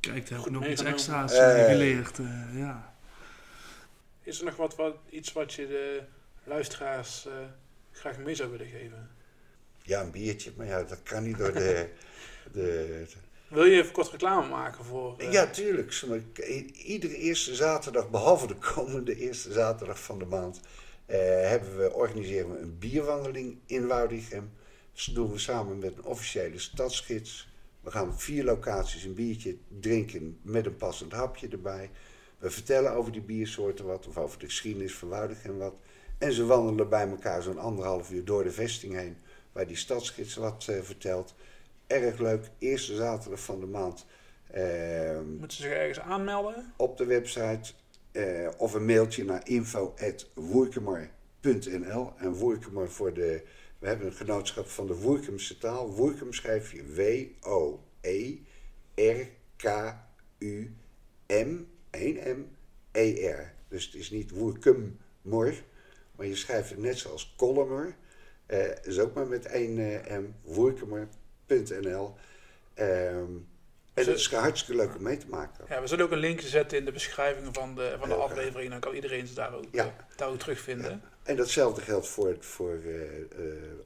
Kijk, 0.00 0.14
daar 0.28 0.28
heb 0.28 0.38
Goed 0.38 0.46
ik 0.46 0.52
nog 0.52 0.66
iets 0.66 0.82
extra's 0.82 1.32
eh, 1.32 1.60
Eh. 1.60 1.66
geleerd. 1.70 2.18
eh, 2.18 2.58
ja. 2.58 2.94
Is 4.22 4.38
er 4.38 4.44
nog 4.44 4.56
wat, 4.56 4.76
wat, 4.76 4.96
iets 5.10 5.32
wat 5.32 5.54
je 5.54 5.66
de 5.66 6.02
luisteraars 6.44 7.26
eh, 7.26 7.32
graag 7.90 8.18
mee 8.18 8.34
zou 8.34 8.50
willen 8.50 8.66
geven? 8.66 9.10
Ja, 9.82 10.00
een 10.00 10.10
biertje, 10.10 10.52
maar 10.56 10.66
ja, 10.66 10.82
dat 10.82 11.02
kan 11.02 11.22
niet 11.22 11.38
door 11.38 11.52
de... 11.52 11.88
de 12.52 13.06
Wil 13.48 13.64
je 13.64 13.80
even 13.80 13.92
kort 13.92 14.10
reclame 14.10 14.48
maken 14.48 14.84
voor... 14.84 15.18
eh, 15.18 15.32
ja, 15.32 15.46
tuurlijk. 15.46 15.92
Iedere 16.72 17.16
eerste 17.16 17.54
zaterdag, 17.54 18.10
behalve 18.10 18.46
de 18.46 18.56
komende 18.56 19.16
eerste 19.16 19.52
zaterdag 19.52 20.00
van 20.00 20.18
de 20.18 20.24
maand, 20.24 20.60
eh, 21.06 21.18
hebben 21.48 21.78
we, 21.78 21.92
organiseren 21.92 22.52
we 22.52 22.58
een 22.58 22.78
bierwandeling 22.78 23.58
in 23.66 23.86
Woudrichem. 23.86 24.52
Dus 24.92 25.04
dat 25.04 25.14
doen 25.14 25.32
we 25.32 25.38
samen 25.38 25.78
met 25.78 25.96
een 25.96 26.04
officiële 26.04 26.58
stadsgids. 26.58 27.48
We 27.80 27.90
gaan 27.90 28.08
op 28.08 28.20
vier 28.20 28.44
locaties 28.44 29.04
een 29.04 29.14
biertje 29.14 29.56
drinken 29.80 30.38
met 30.42 30.66
een 30.66 30.76
passend 30.76 31.12
hapje 31.12 31.48
erbij. 31.48 31.90
We 32.38 32.50
vertellen 32.50 32.92
over 32.92 33.12
die 33.12 33.20
biersoorten 33.22 33.84
wat, 33.84 34.06
of 34.06 34.18
over 34.18 34.38
de 34.38 34.46
geschiedenis 34.46 34.94
van 34.94 35.08
Woudrichem 35.08 35.58
wat. 35.58 35.74
En 36.24 36.32
ze 36.32 36.46
wandelen 36.46 36.88
bij 36.88 37.08
elkaar 37.08 37.42
zo'n 37.42 37.58
anderhalf 37.58 38.10
uur 38.10 38.24
door 38.24 38.44
de 38.44 38.52
vesting 38.52 38.94
heen, 38.94 39.16
waar 39.52 39.66
die 39.66 39.76
stadsgids 39.76 40.34
wat 40.34 40.66
eh, 40.68 40.80
vertelt. 40.80 41.34
Erg 41.86 42.18
leuk, 42.18 42.50
eerste 42.58 42.94
zaterdag 42.94 43.40
van 43.40 43.60
de 43.60 43.66
maand. 43.66 44.06
Ehm, 44.50 45.28
Moeten 45.28 45.56
ze 45.56 45.62
zich 45.62 45.72
ergens 45.72 46.00
aanmelden? 46.00 46.72
op 46.76 46.96
de 46.96 47.04
website 47.04 47.72
eh, 48.12 48.48
of 48.56 48.74
een 48.74 48.84
mailtje 48.84 49.24
naar 49.24 49.48
info.woerkemer.nl. 49.48 52.12
En 52.16 52.32
Woerkemer 52.32 52.90
voor 52.90 53.14
de. 53.14 53.42
We 53.78 53.86
hebben 53.86 54.06
een 54.06 54.12
genootschap 54.12 54.68
van 54.68 54.86
de 54.86 54.94
Woerkemse 54.94 55.58
taal. 55.58 55.90
Woerkem 55.90 56.32
schrijf 56.32 56.72
je 56.72 56.94
W-O-E-R-K-U-M, 56.94 58.46
1 61.90 62.38
M-E-R. 62.38 63.52
Dus 63.68 63.84
het 63.84 63.94
is 63.94 64.10
niet 64.10 64.30
Woerkemmor, 64.30 65.54
maar 66.16 66.26
je 66.26 66.36
schrijft 66.36 66.70
het 66.70 66.78
net 66.78 66.98
zoals 66.98 67.34
Kollemer. 67.36 67.96
Eh 68.46 68.70
is 68.82 68.98
ook 68.98 69.14
maar 69.14 69.26
met 69.26 69.46
één 69.46 70.04
eh, 70.04 70.16
M, 70.18 70.24
woerkemer.nl. 70.42 72.14
Ehm, 72.74 73.32
en 73.94 74.04
dat 74.04 74.16
is 74.16 74.30
hartstikke 74.30 74.82
leuk 74.82 74.94
om 74.96 75.02
mee 75.02 75.16
te 75.16 75.28
maken. 75.28 75.64
Ja, 75.68 75.80
we 75.80 75.86
zullen 75.86 76.04
ook 76.04 76.10
een 76.10 76.18
linkje 76.18 76.48
zetten 76.48 76.78
in 76.78 76.84
de 76.84 76.92
beschrijving 76.92 77.48
van 77.52 77.74
de, 77.74 77.96
van 77.98 78.08
de 78.08 78.14
aflevering. 78.14 78.70
Dan 78.70 78.80
kan 78.80 78.94
iedereen 78.94 79.26
ze 79.26 79.34
daar 79.34 79.54
ook, 79.54 79.64
Ja. 79.70 79.84
eh, 79.84 79.92
daar 80.16 80.28
ook 80.28 80.38
terugvinden. 80.38 81.02
En 81.22 81.36
datzelfde 81.36 81.80
geldt 81.80 82.08
voor 82.08 82.28
het, 82.28 82.44
voor, 82.46 82.78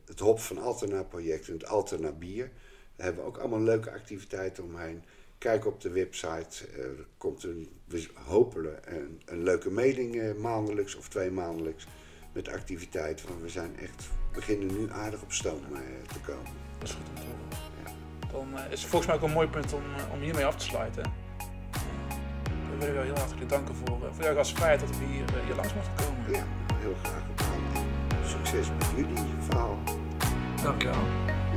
het 0.06 0.18
Hop 0.18 0.40
van 0.40 0.58
Altena 0.58 1.02
project 1.02 1.46
en 1.46 1.52
het 1.52 1.66
Altena 1.66 2.12
Bier. 2.12 2.50
Daar 2.96 3.06
hebben 3.06 3.24
we 3.24 3.28
ook 3.30 3.38
allemaal 3.38 3.60
leuke 3.60 3.90
activiteiten 3.90 4.64
omheen. 4.64 5.04
Kijk 5.38 5.66
op 5.66 5.80
de 5.80 5.90
website. 5.90 6.66
er 6.76 7.06
komt 7.16 7.44
een, 7.44 7.68
we 7.84 8.06
hopen 8.14 8.78
een, 8.94 9.22
een 9.24 9.42
leuke 9.42 9.70
mailing 9.70 10.36
maandelijks 10.38 10.94
of 10.94 11.08
twee 11.08 11.30
maandelijks 11.30 11.86
met 12.44 12.54
activiteiten. 12.54 13.28
Want 13.28 13.40
we 13.40 13.48
zijn 13.48 13.78
echt, 13.78 14.08
beginnen 14.32 14.66
nu 14.66 14.90
aardig 14.92 15.22
op 15.22 15.32
stoom 15.32 15.62
eh, 15.72 15.80
te 16.12 16.20
komen. 16.20 16.52
Dat 16.78 16.88
is 16.88 16.94
goed 16.94 17.08
om 17.08 17.14
te 17.14 17.20
horen. 17.20 17.48
Dan 18.32 18.58
eh, 18.58 18.72
is 18.72 18.80
het 18.80 18.90
volgens 18.90 19.06
mij 19.06 19.20
ook 19.20 19.26
een 19.28 19.34
mooi 19.34 19.48
punt 19.48 19.72
om, 19.72 19.82
eh, 19.96 20.12
om 20.12 20.20
hiermee 20.20 20.46
af 20.46 20.56
te 20.56 20.64
sluiten. 20.64 21.02
We 22.70 22.78
willen 22.78 22.94
jou 22.94 23.06
heel 23.06 23.18
hartelijk 23.18 23.48
danken 23.48 23.74
voor, 23.74 24.04
eh, 24.04 24.12
voor 24.12 24.24
jouw 24.24 24.34
gastvrijheid 24.34 24.80
dat 24.80 24.88
we 24.88 25.04
hier, 25.04 25.24
hier 25.44 25.54
langs 25.54 25.74
mochten 25.74 25.92
komen. 25.94 26.32
Ja, 26.32 26.44
heel 26.74 26.94
graag 27.02 27.22
gedaan. 27.36 27.86
Succes 28.24 28.68
met 28.78 28.86
jullie 28.96 29.24
verhaal. 29.40 29.78
Dankjewel. 30.62 31.04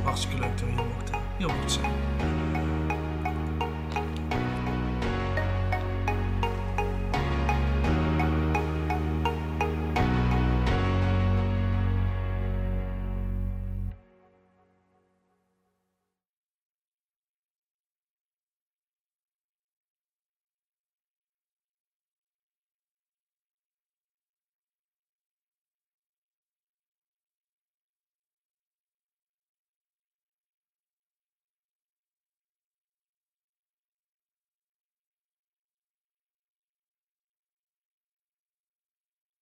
Hartstikke 0.02 0.38
leuk 0.38 0.50
dat 0.50 0.60
je 0.60 0.66
hier 0.66 0.74
mocht, 0.74 1.10
hier 1.38 1.46
mocht 1.46 1.72
zijn. 1.72 1.91